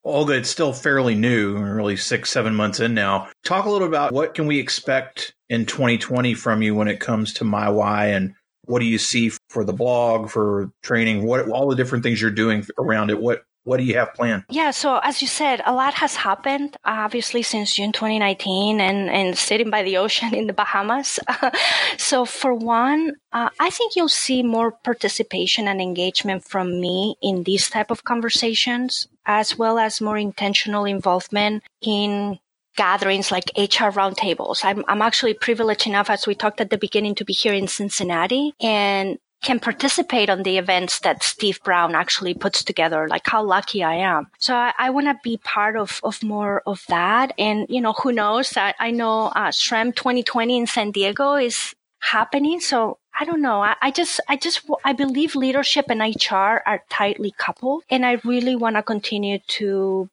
Olga, 0.03 0.33
it's 0.33 0.49
still 0.49 0.73
fairly 0.73 1.15
new, 1.15 1.59
really 1.59 1.97
six, 1.99 2.31
seven 2.31 2.55
months 2.55 2.81
in 2.81 2.95
now. 2.95 3.29
Talk 3.45 3.67
a 3.67 3.71
little 3.71 3.89
about 3.89 4.11
what 4.11 4.33
can 4.33 4.47
we 4.47 4.59
expect 4.59 5.35
in 5.51 5.67
2020 5.67 6.33
from 6.33 6.63
you 6.63 6.75
when 6.75 6.89
it 6.89 6.99
comes 6.99 7.35
to 7.35 7.45
MyWy 7.45 8.17
and 8.17 8.33
what 8.69 8.81
do 8.81 8.87
you 8.87 8.99
see 8.99 9.33
for 9.49 9.65
the 9.65 9.73
blog, 9.73 10.31
for 10.31 10.71
training, 10.83 11.25
what 11.25 11.49
all 11.49 11.69
the 11.69 11.77
different 11.77 12.05
things 12.05 12.21
you're 12.21 12.31
doing 12.31 12.67
around 12.79 13.11
it? 13.11 13.21
What 13.21 13.45
what 13.69 13.77
do 13.77 13.85
you 13.85 13.99
have 13.99 14.15
planned? 14.15 14.45
Yeah, 14.49 14.71
so 14.71 14.99
as 15.03 15.21
you 15.21 15.29
said, 15.29 15.61
a 15.67 15.75
lot 15.75 15.93
has 15.93 16.17
happened, 16.17 16.79
obviously, 16.87 17.43
since 17.43 17.75
June 17.75 17.93
2019 17.93 18.81
and, 18.81 19.11
and 19.11 19.37
sitting 19.37 19.69
by 19.69 19.83
the 19.83 19.99
ocean 19.99 20.35
in 20.35 20.47
the 20.47 20.55
Bahamas. 20.55 21.21
so, 21.99 22.25
for 22.25 22.55
one, 22.55 23.13
uh, 23.31 23.51
I 23.61 23.69
think 23.69 23.95
you'll 23.95 24.09
see 24.09 24.43
more 24.43 24.73
participation 24.73 25.69
and 25.69 25.83
engagement 25.83 26.45
from 26.45 26.81
me 26.81 27.17
in 27.21 27.43
these 27.43 27.69
type 27.69 27.91
of 27.91 28.05
conversations, 28.05 29.07
as 29.27 29.59
well 29.59 29.79
as 29.79 30.01
more 30.01 30.17
intentional 30.17 30.87
involvement 30.87 31.63
in 31.83 32.39
gatherings 32.79 33.33
like 33.33 33.51
HR 33.59 33.91
roundtables. 33.91 34.65
I'm, 34.65 34.85
I'm 34.87 35.03
actually 35.03 35.35
privileged 35.35 35.87
enough, 35.89 36.09
as 36.09 36.29
we 36.29 36.37
talked 36.37 36.61
at 36.61 36.71
the 36.71 36.79
beginning, 36.79 37.17
to 37.17 37.25
be 37.25 37.33
here 37.33 37.53
in 37.53 37.67
Cincinnati 37.67 38.55
and 38.61 39.19
can 39.43 39.59
participate 39.59 40.31
on 40.31 40.45
the 40.45 40.59
events 40.59 41.01
that 41.01 41.25
Steve 41.25 41.61
Brown 41.65 41.97
actually 41.97 42.35
puts 42.35 42.63
together. 42.63 43.09
Like 43.09 43.27
how 43.27 43.43
lucky 43.43 43.83
I 43.83 43.97
am. 43.97 44.29
So 44.39 44.55
I, 44.55 44.73
I 44.79 44.91
want 44.91 45.09
to 45.09 45.17
be 45.25 45.39
part 45.39 45.77
of, 45.77 46.01
of 46.05 46.23
more 46.23 46.63
of 46.67 46.85
that. 46.89 47.33
And, 47.37 47.67
you 47.69 47.81
know, 47.81 47.95
who 47.95 48.13
knows 48.13 48.51
that 48.51 48.77
I 48.79 48.93
know, 48.93 49.27
uh, 49.27 49.49
SHRM 49.49 49.95
2020 49.97 50.59
in 50.59 50.67
San 50.67 50.93
Diego 50.93 51.35
is 51.35 51.75
happening. 51.99 52.61
So 52.61 52.99
I 53.19 53.25
don't 53.25 53.43
know. 53.43 53.61
I, 53.61 53.75
I, 53.83 53.91
just, 53.91 54.21
I 54.29 54.37
just, 54.37 54.63
I 54.85 54.93
believe 54.93 55.35
leadership 55.35 55.87
and 55.89 56.01
HR 56.01 56.63
are 56.65 56.83
tightly 56.89 57.33
coupled. 57.37 57.83
And 57.91 58.07
I 58.07 58.21
really 58.25 58.55
want 58.55 58.77
to 58.77 58.83
continue 58.85 59.39
to 59.59 60.09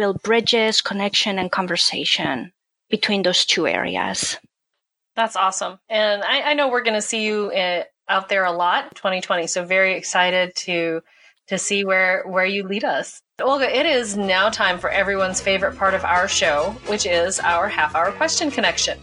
build 0.00 0.22
bridges, 0.22 0.80
connection, 0.80 1.38
and 1.38 1.52
conversation 1.52 2.52
between 2.88 3.22
those 3.22 3.44
two 3.44 3.66
areas. 3.66 4.38
That's 5.14 5.36
awesome. 5.36 5.78
And 5.90 6.22
I, 6.24 6.40
I 6.40 6.54
know 6.54 6.70
we're 6.70 6.82
going 6.82 6.94
to 6.94 7.02
see 7.02 7.22
you 7.22 7.50
in, 7.50 7.82
uh, 7.82 7.84
out 8.08 8.30
there 8.30 8.46
a 8.46 8.50
lot 8.50 8.94
2020. 8.94 9.46
So 9.46 9.62
very 9.62 9.94
excited 9.94 10.56
to 10.64 11.02
to 11.48 11.58
see 11.58 11.84
where 11.84 12.24
where 12.26 12.46
you 12.46 12.62
lead 12.66 12.82
us. 12.82 13.20
Olga, 13.42 13.68
it 13.68 13.84
is 13.84 14.16
now 14.16 14.48
time 14.48 14.78
for 14.78 14.88
everyone's 14.88 15.42
favorite 15.42 15.76
part 15.76 15.92
of 15.92 16.02
our 16.02 16.26
show, 16.28 16.74
which 16.86 17.04
is 17.04 17.38
our 17.38 17.68
half 17.68 17.94
hour 17.94 18.10
question 18.10 18.50
connection. 18.50 18.98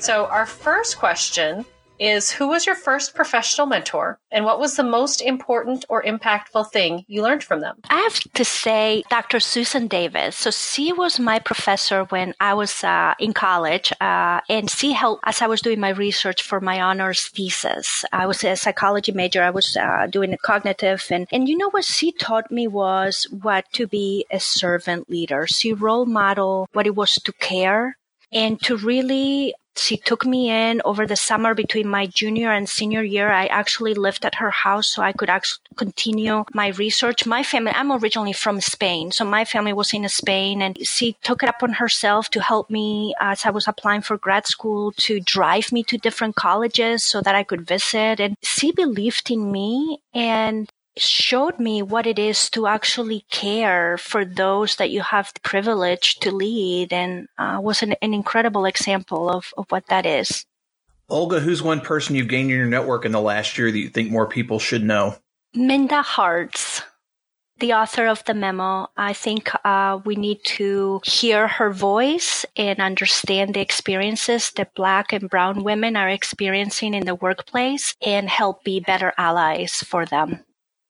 So 0.00 0.26
our 0.26 0.46
first 0.46 0.98
question 0.98 1.64
is 1.98 2.30
who 2.30 2.48
was 2.48 2.66
your 2.66 2.74
first 2.74 3.14
professional 3.14 3.66
mentor 3.66 4.18
and 4.30 4.44
what 4.44 4.58
was 4.58 4.76
the 4.76 4.82
most 4.82 5.20
important 5.20 5.84
or 5.88 6.02
impactful 6.02 6.70
thing 6.70 7.04
you 7.06 7.22
learned 7.22 7.44
from 7.44 7.60
them? 7.60 7.76
I 7.88 8.00
have 8.00 8.18
to 8.34 8.44
say 8.44 9.04
Dr. 9.10 9.40
Susan 9.40 9.86
Davis. 9.86 10.36
So 10.36 10.50
she 10.50 10.92
was 10.92 11.18
my 11.18 11.38
professor 11.38 12.04
when 12.04 12.34
I 12.40 12.54
was 12.54 12.82
uh, 12.84 13.14
in 13.18 13.32
college 13.32 13.92
uh, 14.00 14.40
and 14.48 14.70
she 14.70 14.92
helped 14.92 15.22
as 15.26 15.42
I 15.42 15.46
was 15.46 15.60
doing 15.60 15.80
my 15.80 15.90
research 15.90 16.42
for 16.42 16.60
my 16.60 16.80
honors 16.80 17.26
thesis. 17.28 18.04
I 18.12 18.26
was 18.26 18.42
a 18.44 18.56
psychology 18.56 19.12
major. 19.12 19.42
I 19.42 19.50
was 19.50 19.76
uh, 19.76 20.06
doing 20.10 20.32
a 20.32 20.38
cognitive 20.38 21.06
and, 21.10 21.26
and 21.32 21.48
you 21.48 21.56
know 21.56 21.70
what 21.70 21.84
she 21.84 22.12
taught 22.12 22.50
me 22.50 22.66
was 22.66 23.26
what 23.30 23.64
to 23.72 23.86
be 23.86 24.26
a 24.30 24.40
servant 24.40 25.10
leader. 25.10 25.46
She 25.46 25.72
role 25.72 26.06
model 26.06 26.68
what 26.72 26.86
it 26.86 26.94
was 26.94 27.14
to 27.14 27.32
care 27.32 27.96
and 28.32 28.60
to 28.62 28.76
really 28.76 29.54
she 29.76 29.96
took 29.96 30.24
me 30.24 30.50
in 30.50 30.80
over 30.84 31.06
the 31.06 31.16
summer 31.16 31.54
between 31.54 31.88
my 31.88 32.06
junior 32.06 32.52
and 32.52 32.68
senior 32.68 33.02
year. 33.02 33.30
I 33.30 33.46
actually 33.46 33.94
lived 33.94 34.24
at 34.24 34.36
her 34.36 34.50
house 34.50 34.88
so 34.88 35.02
I 35.02 35.12
could 35.12 35.30
actually 35.30 35.62
continue 35.76 36.44
my 36.54 36.68
research. 36.68 37.26
My 37.26 37.42
family, 37.42 37.72
I'm 37.74 37.92
originally 37.92 38.32
from 38.32 38.60
Spain. 38.60 39.10
So 39.10 39.24
my 39.24 39.44
family 39.44 39.72
was 39.72 39.92
in 39.92 40.08
Spain 40.08 40.62
and 40.62 40.78
she 40.86 41.16
took 41.22 41.42
it 41.42 41.48
upon 41.48 41.74
herself 41.74 42.30
to 42.30 42.40
help 42.40 42.70
me 42.70 43.14
as 43.20 43.44
I 43.44 43.50
was 43.50 43.66
applying 43.66 44.02
for 44.02 44.16
grad 44.16 44.46
school 44.46 44.92
to 44.98 45.20
drive 45.20 45.72
me 45.72 45.82
to 45.84 45.98
different 45.98 46.36
colleges 46.36 47.04
so 47.04 47.20
that 47.20 47.34
I 47.34 47.42
could 47.42 47.66
visit. 47.66 48.20
And 48.20 48.36
she 48.42 48.72
believed 48.72 49.30
in 49.30 49.50
me 49.50 49.98
and 50.12 50.70
showed 50.96 51.58
me 51.58 51.82
what 51.82 52.06
it 52.06 52.18
is 52.18 52.48
to 52.50 52.66
actually 52.66 53.24
care 53.30 53.98
for 53.98 54.24
those 54.24 54.76
that 54.76 54.90
you 54.90 55.00
have 55.00 55.32
the 55.34 55.40
privilege 55.40 56.16
to 56.16 56.30
lead 56.30 56.92
and 56.92 57.28
uh, 57.38 57.58
was 57.60 57.82
an, 57.82 57.94
an 58.00 58.14
incredible 58.14 58.64
example 58.64 59.28
of, 59.28 59.52
of 59.56 59.66
what 59.70 59.86
that 59.88 60.06
is. 60.06 60.46
Olga, 61.08 61.40
who's 61.40 61.62
one 61.62 61.80
person 61.80 62.16
you've 62.16 62.28
gained 62.28 62.50
in 62.50 62.56
your 62.56 62.66
network 62.66 63.04
in 63.04 63.12
the 63.12 63.20
last 63.20 63.58
year 63.58 63.70
that 63.70 63.78
you 63.78 63.88
think 63.88 64.10
more 64.10 64.26
people 64.26 64.58
should 64.58 64.82
know? 64.82 65.16
Minda 65.52 66.02
Harts, 66.02 66.82
the 67.58 67.74
author 67.74 68.06
of 68.06 68.24
the 68.24 68.34
memo. 68.34 68.88
I 68.96 69.12
think 69.12 69.50
uh, 69.64 70.00
we 70.04 70.16
need 70.16 70.42
to 70.44 71.00
hear 71.04 71.46
her 71.46 71.70
voice 71.70 72.46
and 72.56 72.80
understand 72.80 73.54
the 73.54 73.60
experiences 73.60 74.50
that 74.52 74.74
Black 74.74 75.12
and 75.12 75.28
Brown 75.28 75.62
women 75.62 75.96
are 75.96 76.08
experiencing 76.08 76.94
in 76.94 77.04
the 77.04 77.14
workplace 77.14 77.94
and 78.04 78.28
help 78.28 78.64
be 78.64 78.80
better 78.80 79.12
allies 79.18 79.74
for 79.74 80.06
them 80.06 80.44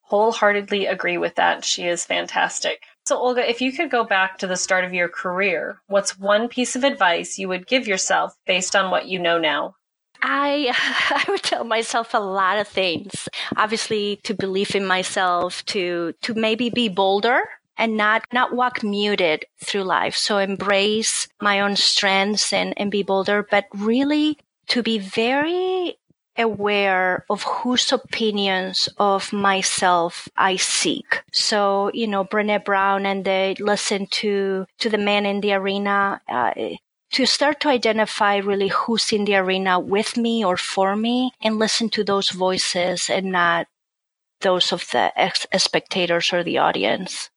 wholeheartedly 0.05 0.87
agree 0.87 1.19
with 1.19 1.35
that. 1.37 1.64
She 1.64 1.87
is 1.87 2.05
fantastic. 2.05 2.83
So, 3.07 3.19
Olga, 3.19 3.49
if 3.49 3.61
you 3.61 3.73
could 3.73 3.90
go 3.90 4.05
back 4.05 4.38
to 4.38 4.47
the 4.47 4.57
start 4.57 4.85
of 4.85 4.95
your 4.95 5.09
career, 5.09 5.81
what's 5.88 6.19
one 6.19 6.49
piece 6.49 6.77
of 6.77 6.85
advice 6.85 7.38
you 7.38 7.49
would 7.49 7.67
give 7.67 7.87
yourself 7.87 8.35
based 8.47 8.75
on 8.75 8.90
what 8.90 9.07
you 9.07 9.19
know 9.19 9.38
now? 9.38 9.77
I 10.23 10.73
I 11.11 11.31
would 11.31 11.43
tell 11.43 11.64
myself 11.64 12.14
a 12.14 12.19
lot 12.19 12.59
of 12.59 12.69
things. 12.69 13.29
Obviously, 13.57 14.21
to 14.25 14.35
believe 14.35 14.75
in 14.75 14.87
myself, 14.87 15.64
to 15.67 16.14
to 16.23 16.35
maybe 16.35 16.71
be 16.71 16.88
bolder 16.88 17.43
and 17.77 17.97
not 17.97 18.25
not 18.33 18.55
walk 18.55 18.83
muted 18.83 19.45
through 19.62 19.85
life. 19.85 20.17
So 20.17 20.38
embrace 20.38 21.29
my 21.40 21.61
own 21.61 21.77
strengths 21.77 22.53
and 22.53 22.73
and 22.79 22.90
be 22.90 23.03
bolder, 23.03 23.47
but 23.51 23.64
really 23.75 24.38
to 24.69 24.83
be 24.83 24.99
very 24.99 25.99
aware 26.37 27.25
of 27.31 27.42
whose 27.42 27.92
opinions 27.92 28.88
of 28.99 29.33
myself 29.33 30.29
I 30.37 30.57
seek. 30.57 31.23
So, 31.33 31.90
you 31.94 32.07
know, 32.07 32.25
Brene 32.25 32.64
Brown 32.64 33.07
and 33.07 33.25
they 33.25 33.55
listen 33.59 34.07
to, 34.23 34.66
to 34.79 34.88
the 34.88 34.99
man 34.99 35.27
in 35.27 35.40
the 35.40 35.53
arena, 35.55 36.20
uh, 36.29 36.53
to 37.12 37.27
start 37.27 37.61
to 37.61 37.68
identify 37.68 38.37
really 38.38 38.68
who's 38.68 39.12
in 39.12 39.25
the 39.25 39.37
arena 39.37 39.79
with 39.79 40.16
me 40.16 40.44
or 40.44 40.57
for 40.57 40.97
me 40.97 41.31
and 41.40 41.59
listen 41.59 41.88
to 41.90 42.03
those 42.03 42.31
voices 42.31 43.09
and 43.09 43.31
not 43.31 43.66
those 44.40 44.73
of 44.73 44.88
the 44.90 45.12
ex- 45.16 45.47
spectators 45.59 46.33
or 46.33 46.42
the 46.42 46.59
audience. 46.59 47.31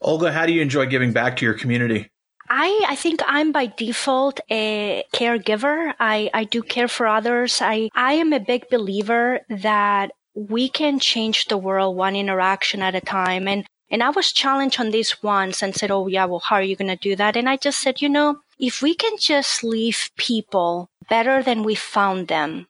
Olga, 0.00 0.32
how 0.32 0.46
do 0.46 0.52
you 0.52 0.62
enjoy 0.62 0.86
giving 0.86 1.12
back 1.12 1.36
to 1.36 1.44
your 1.44 1.54
community? 1.54 2.10
I, 2.50 2.84
I 2.88 2.96
think 2.96 3.20
I'm 3.26 3.52
by 3.52 3.66
default 3.66 4.40
a 4.50 5.04
caregiver. 5.14 5.94
I, 6.00 6.30
I 6.32 6.44
do 6.44 6.62
care 6.62 6.88
for 6.88 7.06
others. 7.06 7.60
I, 7.60 7.90
I 7.94 8.14
am 8.14 8.32
a 8.32 8.40
big 8.40 8.68
believer 8.70 9.40
that 9.48 10.12
we 10.34 10.68
can 10.68 10.98
change 10.98 11.46
the 11.46 11.58
world 11.58 11.96
one 11.96 12.16
interaction 12.16 12.82
at 12.82 12.94
a 12.94 13.00
time. 13.00 13.48
And, 13.48 13.66
and 13.90 14.02
I 14.02 14.10
was 14.10 14.32
challenged 14.32 14.80
on 14.80 14.90
this 14.90 15.22
once 15.22 15.62
and 15.62 15.74
said, 15.74 15.90
Oh 15.90 16.06
yeah, 16.06 16.24
well, 16.26 16.40
how 16.40 16.56
are 16.56 16.62
you 16.62 16.76
going 16.76 16.88
to 16.88 16.96
do 16.96 17.16
that? 17.16 17.36
And 17.36 17.48
I 17.48 17.56
just 17.56 17.80
said, 17.80 18.00
you 18.00 18.08
know, 18.08 18.38
if 18.58 18.82
we 18.82 18.94
can 18.94 19.16
just 19.18 19.62
leave 19.62 20.10
people 20.16 20.90
better 21.08 21.42
than 21.42 21.62
we 21.62 21.74
found 21.74 22.28
them, 22.28 22.66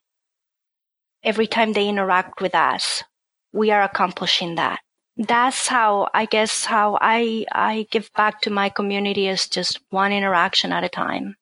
every 1.23 1.47
time 1.47 1.73
they 1.73 1.87
interact 1.87 2.41
with 2.41 2.55
us, 2.55 3.03
we 3.51 3.71
are 3.71 3.81
accomplishing 3.81 4.55
that. 4.55 4.79
That's 5.19 5.67
how 5.67 6.07
I 6.13 6.25
guess 6.25 6.63
how 6.63 6.97
I 7.01 7.45
I 7.51 7.87
give 7.91 8.09
back 8.13 8.39
to 8.41 8.49
my 8.49 8.69
community 8.69 9.27
is 9.27 9.49
just 9.49 9.81
one 9.89 10.13
interaction 10.13 10.71
at 10.71 10.85
a 10.85 10.89
time. 10.89 11.35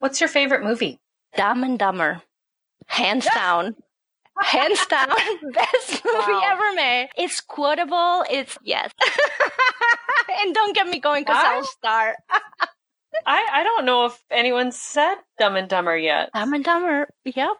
What's 0.00 0.20
your 0.20 0.28
favorite 0.28 0.64
movie? 0.64 0.98
Dumb 1.36 1.62
and 1.62 1.78
Dumber, 1.78 2.22
hands 2.86 3.28
down. 3.32 3.76
Hands 4.42 4.86
down, 4.90 5.08
best 5.52 6.04
movie 6.04 6.32
wow. 6.32 6.42
ever 6.44 6.74
made. 6.74 7.08
It's 7.16 7.40
quotable. 7.40 8.24
It's 8.28 8.58
yes, 8.64 8.90
and 10.42 10.52
don't 10.52 10.74
get 10.74 10.88
me 10.88 10.98
going 10.98 11.22
because 11.22 11.36
I'll 11.38 11.64
start. 11.64 12.16
I 13.24 13.46
I 13.52 13.62
don't 13.62 13.84
know 13.84 14.06
if 14.06 14.20
anyone 14.28 14.72
said 14.72 15.14
Dumb 15.38 15.54
and 15.54 15.68
Dumber 15.68 15.96
yet. 15.96 16.30
Dumb 16.34 16.52
and 16.52 16.64
Dumber. 16.64 17.08
Yep. 17.24 17.56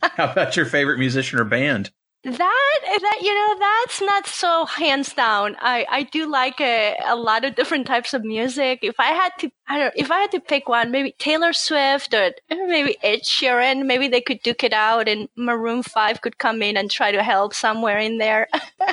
How 0.00 0.32
about 0.32 0.56
your 0.56 0.64
favorite 0.64 0.98
musician 0.98 1.38
or 1.38 1.44
band? 1.44 1.90
That 2.24 2.80
that 3.02 3.18
you 3.20 3.34
know 3.34 3.58
that's 3.58 4.00
not 4.00 4.26
so 4.26 4.64
hands 4.64 5.12
down. 5.12 5.56
I 5.60 5.84
I 5.90 6.02
do 6.04 6.26
like 6.26 6.58
a, 6.58 6.96
a 7.04 7.16
lot 7.16 7.44
of 7.44 7.54
different 7.54 7.86
types 7.86 8.14
of 8.14 8.24
music. 8.24 8.78
If 8.82 8.98
I 8.98 9.08
had 9.08 9.32
to, 9.40 9.50
I 9.68 9.78
don't. 9.78 9.92
If 9.94 10.10
I 10.10 10.20
had 10.20 10.30
to 10.30 10.40
pick 10.40 10.66
one, 10.66 10.90
maybe 10.90 11.14
Taylor 11.18 11.52
Swift 11.52 12.14
or 12.14 12.32
maybe 12.50 12.96
Ed 13.02 13.24
Sheeran. 13.24 13.84
Maybe 13.84 14.08
they 14.08 14.22
could 14.22 14.40
duke 14.42 14.64
it 14.64 14.72
out, 14.72 15.06
and 15.06 15.28
Maroon 15.36 15.82
Five 15.82 16.22
could 16.22 16.38
come 16.38 16.62
in 16.62 16.78
and 16.78 16.90
try 16.90 17.12
to 17.12 17.22
help 17.22 17.52
somewhere 17.52 17.98
in 17.98 18.16
there. 18.16 18.48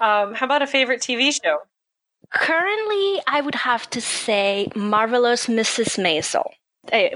um, 0.00 0.34
how 0.34 0.46
about 0.46 0.62
a 0.62 0.66
favorite 0.66 1.00
TV 1.00 1.32
show? 1.32 1.58
Currently, 2.32 3.22
I 3.28 3.40
would 3.40 3.54
have 3.54 3.88
to 3.90 4.00
say 4.00 4.68
Marvelous 4.74 5.46
Mrs. 5.46 6.02
Maisel 6.02 6.50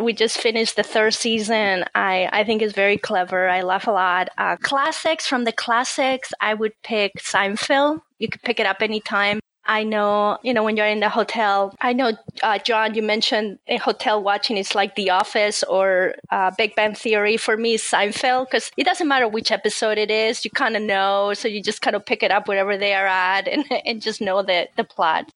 we 0.01 0.13
just 0.13 0.39
finished 0.39 0.77
the 0.77 0.83
third 0.83 1.15
season. 1.15 1.85
I, 1.95 2.29
I 2.33 2.45
think 2.45 2.63
it's 2.63 2.75
very 2.75 2.97
clever. 2.97 3.49
I 3.49 3.63
laugh 3.63 3.87
a 3.87 3.93
lot. 3.93 4.29
Uh, 4.39 4.57
classics 4.57 5.27
from 5.27 5.45
the 5.45 5.53
classics, 5.53 6.33
I 6.41 6.55
would 6.55 6.73
pick 6.83 7.13
Seinfeld. 7.19 8.01
You 8.19 8.29
could 8.29 8.43
pick 8.43 8.61
it 8.61 8.67
up 8.67 8.83
anytime. 8.83 9.41
I 9.69 9.85
know, 9.85 10.39
you 10.43 10.55
know, 10.55 10.65
when 10.65 10.79
you're 10.79 10.87
in 10.87 11.01
the 11.01 11.11
hotel, 11.11 11.75
I 11.83 11.93
know, 11.93 12.13
uh, 12.43 12.59
Jon, 12.59 12.95
you 12.95 13.03
mentioned 13.03 13.59
hotel 13.83 14.23
watching 14.23 14.57
is 14.57 14.75
like 14.75 14.95
The 14.95 15.11
Office 15.11 15.63
or 15.63 16.15
uh, 16.31 16.51
Big 16.57 16.75
Bang 16.75 16.95
Theory. 16.95 17.37
For 17.37 17.55
me, 17.59 17.77
Seinfeld, 17.77 18.47
because 18.47 18.71
it 18.79 18.85
doesn't 18.85 19.07
matter 19.07 19.29
which 19.29 19.53
episode 19.53 19.99
it 19.99 20.11
is, 20.11 20.43
you 20.43 20.51
kind 20.51 20.75
of 20.75 20.83
know. 20.83 21.35
So 21.35 21.49
you 21.49 21.63
just 21.63 21.83
kind 21.83 21.95
of 21.95 22.07
pick 22.07 22.23
it 22.23 22.31
up 22.31 22.49
wherever 22.49 22.79
they 22.79 22.95
are 22.95 23.07
at 23.07 23.47
and, 23.47 23.67
and 23.85 24.01
just 24.01 24.23
know 24.23 24.43
the, 24.43 24.69
the 24.77 24.85
plot. 24.85 25.31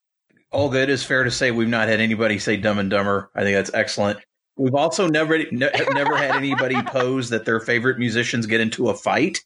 Olga, 0.52 0.82
it 0.82 0.90
is 0.90 1.02
fair 1.02 1.24
to 1.24 1.30
say 1.30 1.50
we've 1.50 1.68
not 1.68 1.88
had 1.88 2.00
anybody 2.00 2.38
say 2.38 2.56
Dumb 2.56 2.78
and 2.78 2.90
Dumber. 2.90 3.30
I 3.34 3.42
think 3.42 3.56
that's 3.56 3.72
excellent. 3.72 4.18
We've 4.56 4.74
also 4.74 5.08
never 5.08 5.38
ne- 5.38 5.70
never 5.92 6.16
had 6.16 6.32
anybody 6.32 6.80
pose 6.86 7.30
that 7.30 7.44
their 7.44 7.60
favorite 7.60 7.98
musicians 7.98 8.46
get 8.46 8.60
into 8.60 8.90
a 8.90 8.94
fight. 8.94 9.40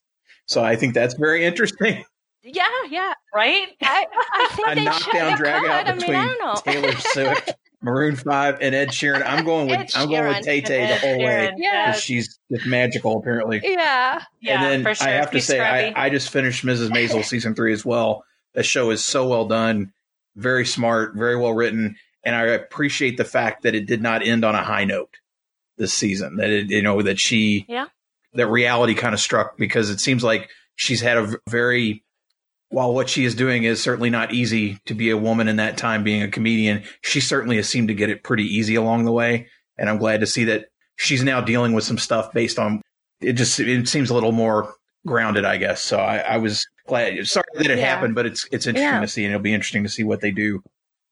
So 0.47 0.63
I 0.63 0.77
think 0.77 0.95
that's 0.95 1.15
very 1.15 1.45
interesting. 1.45 2.05
Yeah, 2.43 2.67
yeah, 2.89 3.13
right. 3.35 3.69
I, 3.83 4.07
I 4.13 4.49
think 4.55 4.69
a 4.69 4.75
knockdown 4.85 5.37
drag 5.37 5.65
out 5.65 5.97
between 5.97 6.17
I 6.17 6.27
mean, 6.27 6.37
I 6.41 6.61
Taylor 6.65 6.93
Swift, 6.99 7.55
Maroon 7.83 8.15
Five, 8.15 8.59
and 8.61 8.73
Ed 8.73 8.91
Sheeran. 8.91 9.23
I'm 9.27 9.45
going 9.45 9.67
with 9.67 9.81
Ed 9.81 9.91
I'm 9.97 10.09
going 10.09 10.29
with 10.29 10.45
Tay 10.45 10.61
Tay 10.61 10.87
the 10.87 10.95
whole 10.95 11.19
way 11.19 11.53
yeah. 11.57 11.93
she's 11.93 12.39
just 12.53 12.67
magical 12.67 13.19
apparently. 13.19 13.61
Yeah, 13.65 14.23
yeah. 14.41 14.63
And 14.63 14.85
then 14.85 14.95
sure. 14.95 15.09
I 15.09 15.13
have 15.13 15.33
to 15.33 15.41
say 15.41 15.59
I, 15.61 16.07
I 16.07 16.11
just 16.11 16.31
finished 16.31 16.65
Mrs. 16.65 16.91
Maisel 16.91 17.25
season 17.25 17.57
three 17.57 17.73
as 17.73 17.85
well. 17.85 18.25
The 18.55 18.63
show 18.63 18.91
is 18.91 19.03
so 19.03 19.27
well 19.27 19.47
done 19.47 19.93
very 20.37 20.67
smart, 20.67 21.15
very 21.17 21.37
well 21.37 21.55
written, 21.55 21.97
and 22.25 22.37
I 22.37 22.43
appreciate 22.43 23.17
the 23.17 23.25
fact 23.25 23.63
that 23.63 23.75
it 23.75 23.87
did 23.87 24.03
not 24.03 24.25
end 24.25 24.45
on 24.45 24.55
a 24.55 24.63
high 24.63 24.85
note 24.85 25.17
this 25.79 25.93
season. 25.93 26.37
That 26.37 26.51
it, 26.51 26.71
you 26.71 26.83
know, 26.83 27.03
that 27.03 27.19
she, 27.19 27.65
yeah, 27.69 27.87
that 28.35 28.47
reality 28.49 28.95
kind 28.95 29.15
of 29.15 29.21
struck 29.21 29.57
because 29.57 29.91
it 29.91 30.01
seems 30.01 30.23
like 30.23 30.51
she's 30.77 31.01
had 31.01 31.17
a 31.17 31.37
very, 31.49 32.05
while 32.69 32.93
what 32.93 33.09
she 33.09 33.25
is 33.25 33.35
doing 33.35 33.65
is 33.65 33.83
certainly 33.83 34.11
not 34.11 34.33
easy 34.33 34.79
to 34.87 34.95
be 34.95 35.11
a 35.11 35.17
woman 35.17 35.49
in 35.49 35.57
that 35.57 35.79
time 35.79 36.05
being 36.05 36.23
a 36.23 36.29
comedian, 36.29 36.83
she 37.01 37.21
certainly 37.21 37.57
has 37.57 37.69
seemed 37.69 37.89
to 37.89 37.95
get 37.95 38.11
it 38.11 38.23
pretty 38.23 38.45
easy 38.45 38.75
along 38.75 39.05
the 39.05 39.13
way. 39.13 39.49
And 39.79 39.89
I'm 39.89 39.99
glad 39.99 40.21
to 40.21 40.27
see 40.27 40.45
that 40.45 40.67
she's 40.97 41.23
now 41.23 41.41
dealing 41.41 41.73
with 41.73 41.85
some 41.85 41.99
stuff 41.99 42.33
based 42.33 42.59
on 42.59 42.83
it. 43.21 43.35
Just 43.35 43.59
it 43.61 43.89
seems 43.89 44.11
a 44.11 44.15
little 44.15 44.33
more 44.33 44.75
grounded, 45.07 45.45
I 45.45 45.57
guess. 45.57 45.83
So 45.83 45.99
I, 45.99 46.19
I 46.19 46.37
was 46.39 46.67
glad. 46.87 47.27
Sorry 47.27 47.45
that 47.55 47.71
it 47.71 47.79
yeah. 47.79 47.85
happened, 47.85 48.15
but 48.15 48.27
it's 48.27 48.47
it's 48.51 48.67
interesting 48.67 48.95
yeah. 48.95 49.01
to 49.01 49.09
see, 49.09 49.25
and 49.25 49.33
it'll 49.33 49.43
be 49.43 49.55
interesting 49.55 49.83
to 49.83 49.89
see 49.89 50.05
what 50.05 50.21
they 50.21 50.31
do 50.31 50.63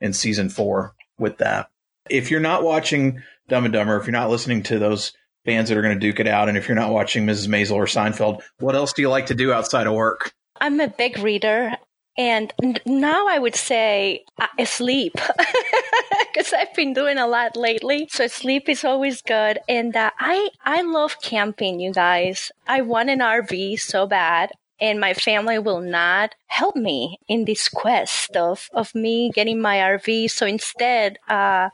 in 0.01 0.13
season 0.13 0.49
four 0.49 0.95
with 1.19 1.39
that. 1.39 1.69
If 2.11 2.31
you're 2.31 2.41
not 2.41 2.63
watching 2.63 3.23
Dumb 3.49 3.65
and 3.65 3.73
Dumber, 3.73 3.97
if 3.97 4.07
you're 4.07 4.13
not 4.13 4.31
listening 4.31 4.63
to 4.65 4.79
those 4.79 5.13
bands 5.45 5.69
that 5.69 5.79
are 5.79 5.83
going 5.83 5.95
to 5.95 6.01
duke 6.01 6.21
it 6.21 6.29
out, 6.29 6.49
and 6.49 6.59
if 6.59 6.69
you're 6.69 6.77
not 6.77 6.93
watching 6.93 7.27
Mrs. 7.27 7.49
Maisel 7.49 7.77
or 7.77 7.87
Seinfeld, 7.87 8.43
what 8.59 8.75
else 8.75 8.93
do 8.93 9.03
you 9.03 9.11
like 9.11 9.27
to 9.27 9.35
do 9.35 9.53
outside 9.53 9.87
of 9.87 9.95
work? 9.95 10.33
I'm 10.61 10.81
a 10.81 10.89
big 10.89 11.19
reader. 11.19 11.73
And 12.17 12.53
now 12.87 13.27
I 13.27 13.41
would 13.41 13.57
say 13.57 14.25
uh, 14.39 14.65
sleep 14.65 15.15
because 16.33 16.53
I've 16.53 16.73
been 16.75 16.93
doing 16.93 17.19
a 17.19 17.27
lot 17.27 17.57
lately. 17.57 18.07
So 18.11 18.29
sleep 18.29 18.69
is 18.69 18.85
always 18.85 19.21
good. 19.21 19.59
And 19.69 19.97
uh, 19.97 20.13
I, 20.21 20.51
I 20.65 20.83
love 20.83 21.21
camping, 21.21 21.81
you 21.81 21.93
guys. 21.93 22.53
I 22.69 22.83
want 22.83 23.11
an 23.11 23.19
RV 23.19 23.81
so 23.81 24.07
bad 24.07 24.53
and 24.81 25.01
my 25.01 25.15
family 25.15 25.59
will 25.59 25.81
not 25.81 26.35
help 26.47 26.77
me 26.77 27.19
in 27.29 27.45
this 27.45 27.69
quest 27.69 28.37
of, 28.37 28.69
of 28.73 28.95
me 28.95 29.31
getting 29.31 29.61
my 29.61 29.79
RV. 29.79 30.31
So 30.31 30.47
instead, 30.47 31.19
uh, 31.29 31.71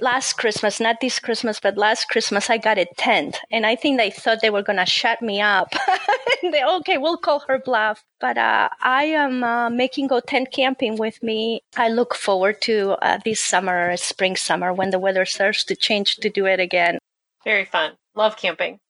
last 0.00 0.34
Christmas, 0.34 0.80
not 0.80 1.00
this 1.00 1.18
Christmas, 1.18 1.60
but 1.60 1.76
last 1.78 2.08
Christmas, 2.08 2.50
I 2.50 2.58
got 2.58 2.78
a 2.78 2.86
tent. 2.96 3.38
And 3.50 3.64
I 3.64 3.76
think 3.76 3.98
they 3.98 4.10
thought 4.10 4.40
they 4.42 4.50
were 4.50 4.62
going 4.62 4.78
to 4.78 4.86
shut 4.86 5.22
me 5.22 5.40
up. 5.40 5.72
they, 6.42 6.64
okay, 6.64 6.98
we'll 6.98 7.16
call 7.16 7.40
her 7.48 7.58
bluff. 7.58 8.02
But 8.20 8.38
uh, 8.38 8.68
I 8.82 9.04
am 9.04 9.44
uh, 9.44 9.70
making 9.70 10.08
go 10.08 10.20
tent 10.20 10.50
camping 10.52 10.96
with 10.96 11.22
me. 11.22 11.60
I 11.76 11.88
look 11.88 12.14
forward 12.14 12.60
to 12.62 12.92
uh, 13.02 13.18
this 13.24 13.40
summer, 13.40 13.96
spring 13.96 14.36
summer, 14.36 14.72
when 14.72 14.90
the 14.90 14.98
weather 14.98 15.24
starts 15.24 15.64
to 15.64 15.76
change 15.76 16.16
to 16.16 16.30
do 16.30 16.46
it 16.46 16.60
again. 16.60 16.98
Very 17.44 17.64
fun. 17.64 17.92
Love 18.14 18.36
camping 18.36 18.80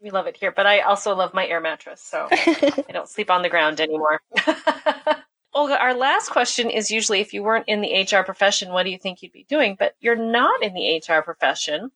we 0.00 0.10
love 0.10 0.26
it 0.26 0.36
here, 0.36 0.52
but 0.52 0.66
I 0.66 0.80
also 0.80 1.14
love 1.14 1.34
my 1.34 1.46
air 1.46 1.60
mattress, 1.60 2.00
so 2.00 2.28
I 2.30 2.84
don't 2.92 3.08
sleep 3.08 3.30
on 3.30 3.42
the 3.42 3.48
ground 3.48 3.80
anymore. 3.80 4.20
Olga, 5.54 5.80
our 5.80 5.94
last 5.94 6.30
question 6.30 6.70
is 6.70 6.90
usually 6.90 7.20
if 7.20 7.32
you 7.32 7.42
weren't 7.42 7.68
in 7.68 7.80
the 7.80 8.02
HR 8.02 8.22
profession, 8.22 8.72
what 8.72 8.84
do 8.84 8.90
you 8.90 8.98
think 8.98 9.22
you'd 9.22 9.32
be 9.32 9.46
doing? 9.48 9.76
But 9.78 9.94
you're 10.00 10.14
not 10.14 10.62
in 10.62 10.74
the 10.74 11.02
HR 11.02 11.22
profession. 11.22 11.90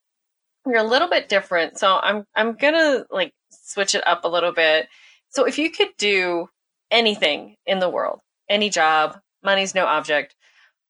You're 0.66 0.78
a 0.78 0.84
little 0.84 1.08
bit 1.08 1.28
different. 1.28 1.78
So 1.78 1.98
I'm 2.02 2.24
I'm 2.34 2.54
gonna 2.54 3.04
like 3.10 3.32
switch 3.50 3.94
it 3.94 4.06
up 4.06 4.24
a 4.24 4.28
little 4.28 4.52
bit. 4.52 4.88
So 5.28 5.44
if 5.44 5.58
you 5.58 5.70
could 5.70 5.90
do 5.98 6.48
anything 6.90 7.56
in 7.66 7.78
the 7.78 7.88
world, 7.88 8.20
any 8.48 8.70
job, 8.70 9.18
money's 9.42 9.74
no 9.74 9.86
object, 9.86 10.34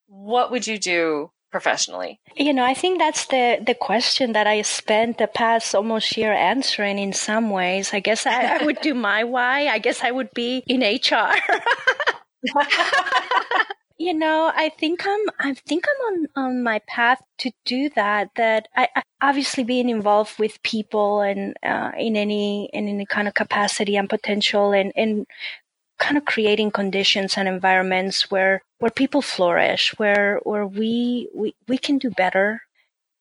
what 0.07 0.51
would 0.51 0.66
you 0.66 0.79
do 0.79 1.31
professionally? 1.53 2.19
You 2.35 2.53
know, 2.53 2.65
I 2.65 2.75
think 2.75 2.99
that's 2.99 3.27
the, 3.27 3.62
the 3.65 3.75
question 3.75 4.33
that 4.33 4.47
I 4.49 4.62
spent 4.62 5.19
the 5.19 5.29
past 5.29 5.75
almost 5.75 6.17
year 6.17 6.33
answering 6.33 6.99
in 6.99 7.12
some 7.12 7.51
ways. 7.51 7.93
I 7.93 8.01
guess 8.01 8.27
I, 8.27 8.59
I 8.59 8.65
would 8.65 8.81
do 8.81 8.95
my 9.11 9.23
why. 9.25 9.69
I 9.69 9.79
guess 9.79 10.03
I 10.03 10.11
would 10.11 10.31
be 10.35 10.65
in 10.67 10.81
HR. 10.81 11.35
you 13.99 14.15
know, 14.15 14.51
I 14.53 14.71
think 14.71 15.07
I'm, 15.07 15.21
I 15.38 15.55
think 15.55 15.85
I'm 15.87 16.12
on, 16.12 16.27
on 16.35 16.62
my 16.65 16.81
path 16.88 17.23
to 17.38 17.53
do 17.65 17.91
that. 17.95 18.31
That 18.37 18.69
I, 18.75 18.88
I 18.97 19.03
obviously 19.21 19.62
being 19.62 19.88
involved 19.88 20.38
with 20.38 20.62
people 20.62 21.21
and 21.21 21.55
uh, 21.62 21.93
in 21.97 22.17
any 22.17 22.69
in 22.73 22.88
any 22.88 23.07
kind 23.07 23.29
of 23.29 23.35
capacity 23.35 23.97
and 23.97 24.09
potential, 24.09 24.73
and 24.73 24.93
and 24.97 25.27
kind 26.03 26.19
of 26.19 26.25
creating 26.25 26.73
conditions 26.73 27.38
and 27.38 27.47
environments 27.47 28.29
where 28.29 28.62
where 28.81 28.91
people 28.91 29.23
flourish, 29.23 29.95
where 29.99 30.41
where 30.43 30.67
we 30.67 31.29
we, 31.35 31.55
we 31.69 31.79
can 31.79 31.99
do 31.99 32.11
better 32.11 32.61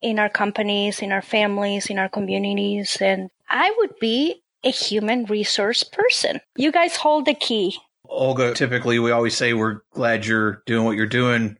in 0.01 0.17
our 0.17 0.29
companies, 0.29 0.99
in 0.99 1.11
our 1.11 1.21
families, 1.21 1.91
in 1.91 1.99
our 1.99 2.09
communities. 2.09 2.97
And 2.99 3.29
I 3.47 3.71
would 3.77 3.99
be 3.99 4.41
a 4.63 4.71
human 4.71 5.25
resource 5.25 5.83
person. 5.83 6.41
You 6.57 6.71
guys 6.71 6.95
hold 6.95 7.25
the 7.25 7.35
key. 7.35 7.77
Olga, 8.09 8.55
typically 8.55 8.97
we 8.97 9.11
always 9.11 9.37
say 9.37 9.53
we're 9.53 9.81
glad 9.93 10.25
you're 10.25 10.63
doing 10.65 10.83
what 10.83 10.97
you're 10.97 11.05
doing 11.05 11.57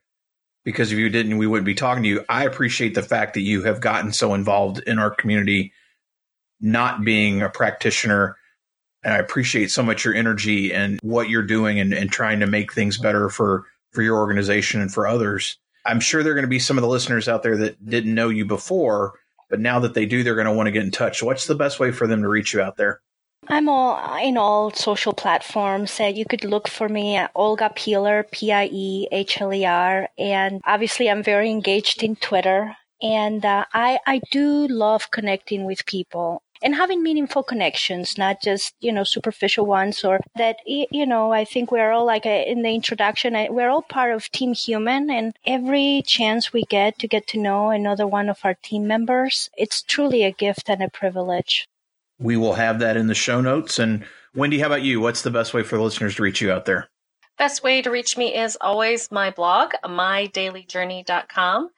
because 0.66 0.92
if 0.92 0.98
you 0.98 1.10
didn't, 1.10 1.38
we 1.38 1.48
wouldn't 1.48 1.66
be 1.66 1.76
talking 1.76 2.04
to 2.04 2.10
you. 2.10 2.26
I 2.30 2.46
appreciate 2.46 2.96
the 2.96 3.04
fact 3.04 3.36
that 3.36 3.42
you 3.42 3.62
have 3.64 3.80
gotten 3.80 4.12
so 4.12 4.34
involved 4.34 4.80
in 4.88 4.98
our 4.98 5.12
community, 5.12 5.72
not 6.60 7.06
being 7.06 7.44
a 7.44 7.50
practitioner 7.50 8.38
and 9.04 9.14
I 9.14 9.18
appreciate 9.18 9.72
so 9.72 9.84
much 9.84 10.06
your 10.06 10.14
energy 10.14 10.74
and 10.74 11.00
what 11.02 11.30
you're 11.30 11.42
doing 11.42 11.80
and, 11.80 11.94
and 11.94 12.12
trying 12.12 12.40
to 12.42 12.48
make 12.48 12.74
things 12.74 12.98
better 12.98 13.30
for, 13.30 13.66
for 13.92 14.02
your 14.02 14.18
organization 14.18 14.82
and 14.82 14.94
for 14.94 15.08
others. 15.08 15.58
I'm 15.86 16.00
sure 16.00 16.22
there 16.22 16.34
are 16.34 16.36
going 16.36 16.46
to 16.46 16.50
be 16.50 16.60
some 16.60 16.78
of 16.78 16.84
the 16.84 16.88
listeners 16.88 17.28
out 17.28 17.44
there 17.44 17.58
that 17.58 17.84
didn't 17.84 18.14
know 18.14 18.30
you 18.30 18.46
before, 18.46 19.14
but 19.50 19.60
now 19.60 19.80
that 19.80 19.94
they 19.94 20.06
do, 20.06 20.24
they're 20.24 20.36
going 20.36 20.46
to 20.46 20.54
want 20.54 20.68
to 20.68 20.72
get 20.72 20.84
in 20.84 20.92
touch. 20.92 21.24
What's 21.24 21.48
the 21.48 21.56
best 21.56 21.80
way 21.80 21.92
for 21.92 22.06
them 22.06 22.22
to 22.22 22.28
reach 22.28 22.54
you 22.54 22.62
out 22.62 22.78
there? 22.78 23.02
I'm 23.48 23.68
all 23.68 24.18
in 24.18 24.38
all 24.38 24.72
social 24.72 25.14
platforms. 25.14 26.00
Uh, 26.00 26.06
you 26.06 26.26
could 26.26 26.44
look 26.44 26.68
for 26.68 26.88
me 26.88 27.16
at 27.16 27.32
Olga 27.34 27.72
Piehler, 27.76 28.30
P 28.32 28.52
I 28.52 28.70
E 28.72 29.08
H 29.12 29.42
L 29.42 29.52
E 29.52 29.66
R, 29.66 30.08
and 30.18 30.62
obviously 30.64 31.10
I'm 31.10 31.24
very 31.24 31.50
engaged 31.50 32.04
in 32.04 32.16
Twitter. 32.18 32.76
And 33.02 33.44
uh, 33.44 33.66
I 33.74 34.00
I 34.06 34.22
do 34.30 34.68
love 34.68 35.10
connecting 35.10 35.66
with 35.66 35.88
people 35.88 36.44
and 36.62 36.76
having 36.76 37.02
meaningful 37.02 37.44
connections, 37.44 38.18
not 38.18 38.42
just, 38.42 38.76
you 38.80 38.92
know, 38.92 39.04
superficial 39.04 39.66
ones 39.66 40.04
or 40.04 40.20
that, 40.36 40.58
you 40.66 41.06
know, 41.06 41.32
I 41.32 41.46
think 41.46 41.72
we're 41.72 41.92
all 41.92 42.06
like 42.06 42.26
a, 42.26 42.50
in 42.50 42.62
the 42.62 42.70
introduction, 42.70 43.36
uh, 43.36 43.48
we're 43.50 43.70
all 43.70 43.82
part 43.82 44.14
of 44.14 44.30
Team 44.32 44.54
Human 44.54 45.10
and 45.10 45.36
every 45.46 46.04
chance 46.06 46.54
we 46.54 46.64
get 46.64 47.00
to 47.00 47.08
get 47.08 47.28
to 47.28 47.40
know 47.40 47.70
another 47.70 48.06
one 48.06 48.30
of 48.30 48.40
our 48.44 48.56
team 48.56 48.88
members, 48.88 49.50
it's 49.58 49.82
truly 49.82 50.24
a 50.24 50.32
gift 50.32 50.70
and 50.70 50.84
a 50.84 50.90
privilege. 50.90 51.68
We 52.20 52.38
will 52.38 52.54
have 52.54 52.80
that 52.80 52.98
in 52.98 53.08
the 53.08 53.16
show 53.16 53.42
notes. 53.42 53.80
And 53.80 54.06
Wendy, 54.36 54.60
how 54.60 54.68
about 54.68 54.84
you? 54.84 55.02
What's 55.02 55.24
the 55.24 55.32
best 55.32 55.54
way 55.54 55.64
for 55.64 55.78
the 55.78 55.84
listeners 55.84 56.16
to 56.16 56.24
reach 56.24 56.42
you 56.42 56.52
out 56.52 56.66
there? 56.66 56.90
Best 57.38 57.64
way 57.64 57.82
to 57.82 57.90
reach 57.90 58.18
me 58.18 58.36
is 58.38 58.58
always 58.62 59.12
my 59.12 59.32
blog, 59.32 59.74
mydaileyjourney.com. 59.84 61.70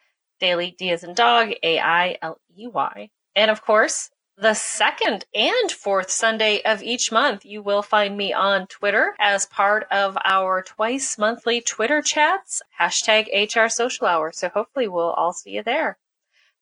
Dailey 0.41 0.75
D 0.75 0.91
as 0.91 1.05
in 1.05 1.13
dog, 1.13 1.53
A 1.63 1.79
I 1.79 2.17
L 2.21 2.37
E 2.57 2.67
Y. 2.67 3.09
And 3.35 3.49
of 3.49 3.61
course, 3.61 4.09
the 4.37 4.53
second 4.53 5.25
and 5.33 5.71
fourth 5.71 6.09
Sunday 6.09 6.61
of 6.63 6.81
each 6.81 7.11
month, 7.11 7.45
you 7.45 7.61
will 7.61 7.81
find 7.81 8.17
me 8.17 8.33
on 8.33 8.67
Twitter 8.67 9.15
as 9.19 9.45
part 9.45 9.85
of 9.91 10.17
our 10.25 10.63
twice 10.63 11.17
monthly 11.17 11.61
Twitter 11.61 12.01
chats, 12.01 12.61
hashtag 12.79 13.27
HR 13.31 13.69
Social 13.69 14.07
Hour. 14.07 14.31
So 14.33 14.49
hopefully 14.49 14.87
we'll 14.87 15.11
all 15.11 15.33
see 15.33 15.51
you 15.51 15.63
there. 15.63 15.97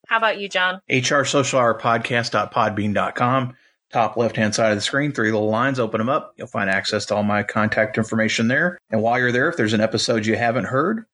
How 0.08 0.18
about 0.18 0.38
you, 0.38 0.48
Jon? 0.48 0.80
HR 0.90 1.24
Social 1.24 1.60
Hour 1.60 1.78
Podcast.podbean.com. 1.78 3.54
Top 3.92 4.16
left 4.16 4.36
hand 4.36 4.54
side 4.54 4.70
of 4.70 4.76
the 4.78 4.82
screen, 4.82 5.12
three 5.12 5.30
little 5.30 5.50
lines, 5.50 5.78
open 5.78 5.98
them 5.98 6.08
up. 6.08 6.32
You'll 6.36 6.46
find 6.46 6.70
access 6.70 7.04
to 7.06 7.14
all 7.14 7.22
my 7.22 7.42
contact 7.42 7.98
information 7.98 8.48
there. 8.48 8.78
And 8.90 9.02
while 9.02 9.18
you're 9.18 9.32
there, 9.32 9.50
if 9.50 9.56
there's 9.56 9.74
an 9.74 9.82
episode 9.82 10.24
you 10.24 10.34
haven't 10.36 10.64
heard, 10.64 11.04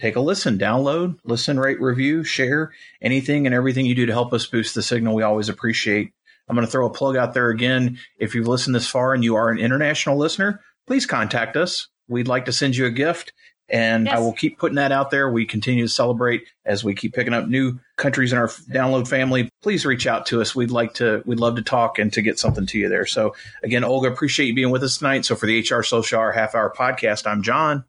take 0.00 0.16
a 0.16 0.20
listen, 0.20 0.58
download, 0.58 1.18
listen, 1.24 1.58
rate, 1.58 1.80
review, 1.80 2.24
share 2.24 2.72
anything 3.02 3.46
and 3.46 3.54
everything 3.54 3.86
you 3.86 3.94
do 3.94 4.06
to 4.06 4.12
help 4.12 4.32
us 4.32 4.46
boost 4.46 4.74
the 4.74 4.82
signal. 4.82 5.14
We 5.14 5.22
always 5.22 5.48
appreciate. 5.48 6.12
I'm 6.48 6.56
going 6.56 6.66
to 6.66 6.70
throw 6.70 6.86
a 6.86 6.90
plug 6.90 7.16
out 7.16 7.34
there 7.34 7.50
again. 7.50 7.98
If 8.18 8.34
you've 8.34 8.48
listened 8.48 8.74
this 8.74 8.88
far 8.88 9.14
and 9.14 9.22
you 9.22 9.36
are 9.36 9.50
an 9.50 9.58
international 9.58 10.16
listener, 10.16 10.60
please 10.86 11.06
contact 11.06 11.56
us. 11.56 11.88
We'd 12.08 12.26
like 12.28 12.46
to 12.46 12.52
send 12.52 12.74
you 12.74 12.86
a 12.86 12.90
gift 12.90 13.32
and 13.70 14.06
yes. 14.06 14.16
I 14.16 14.18
will 14.18 14.32
keep 14.32 14.58
putting 14.58 14.76
that 14.76 14.90
out 14.90 15.10
there. 15.10 15.30
We 15.30 15.46
continue 15.46 15.84
to 15.84 15.92
celebrate 15.92 16.48
as 16.64 16.82
we 16.82 16.94
keep 16.94 17.14
picking 17.14 17.32
up 17.32 17.46
new 17.46 17.78
countries 17.96 18.32
in 18.32 18.38
our 18.38 18.48
download 18.48 19.06
family. 19.06 19.48
Please 19.62 19.86
reach 19.86 20.06
out 20.06 20.26
to 20.26 20.40
us. 20.40 20.54
We'd 20.54 20.72
like 20.72 20.94
to, 20.94 21.22
we'd 21.24 21.38
love 21.38 21.56
to 21.56 21.62
talk 21.62 21.98
and 21.98 22.12
to 22.14 22.22
get 22.22 22.38
something 22.38 22.66
to 22.66 22.78
you 22.78 22.88
there. 22.88 23.06
So 23.06 23.34
again, 23.62 23.84
Olga, 23.84 24.08
appreciate 24.08 24.46
you 24.46 24.54
being 24.54 24.70
with 24.70 24.82
us 24.82 24.98
tonight. 24.98 25.24
So 25.24 25.36
for 25.36 25.46
the 25.46 25.60
HR 25.60 25.82
Social 25.82 26.18
Hour 26.18 26.32
half 26.32 26.54
hour 26.54 26.74
podcast, 26.76 27.26
I'm 27.26 27.42
Jon. 27.42 27.84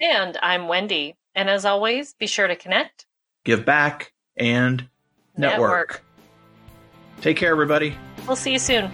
And 0.00 0.38
I'm 0.42 0.68
Wendy. 0.68 1.17
And 1.38 1.48
as 1.48 1.64
always, 1.64 2.14
be 2.14 2.26
sure 2.26 2.48
to 2.48 2.56
connect, 2.56 3.06
give 3.44 3.64
back, 3.64 4.12
and 4.36 4.88
network. 5.36 5.60
network. 5.60 6.04
Take 7.20 7.36
care, 7.36 7.52
everybody. 7.52 7.96
We'll 8.26 8.34
see 8.34 8.50
you 8.52 8.58
soon. 8.58 8.90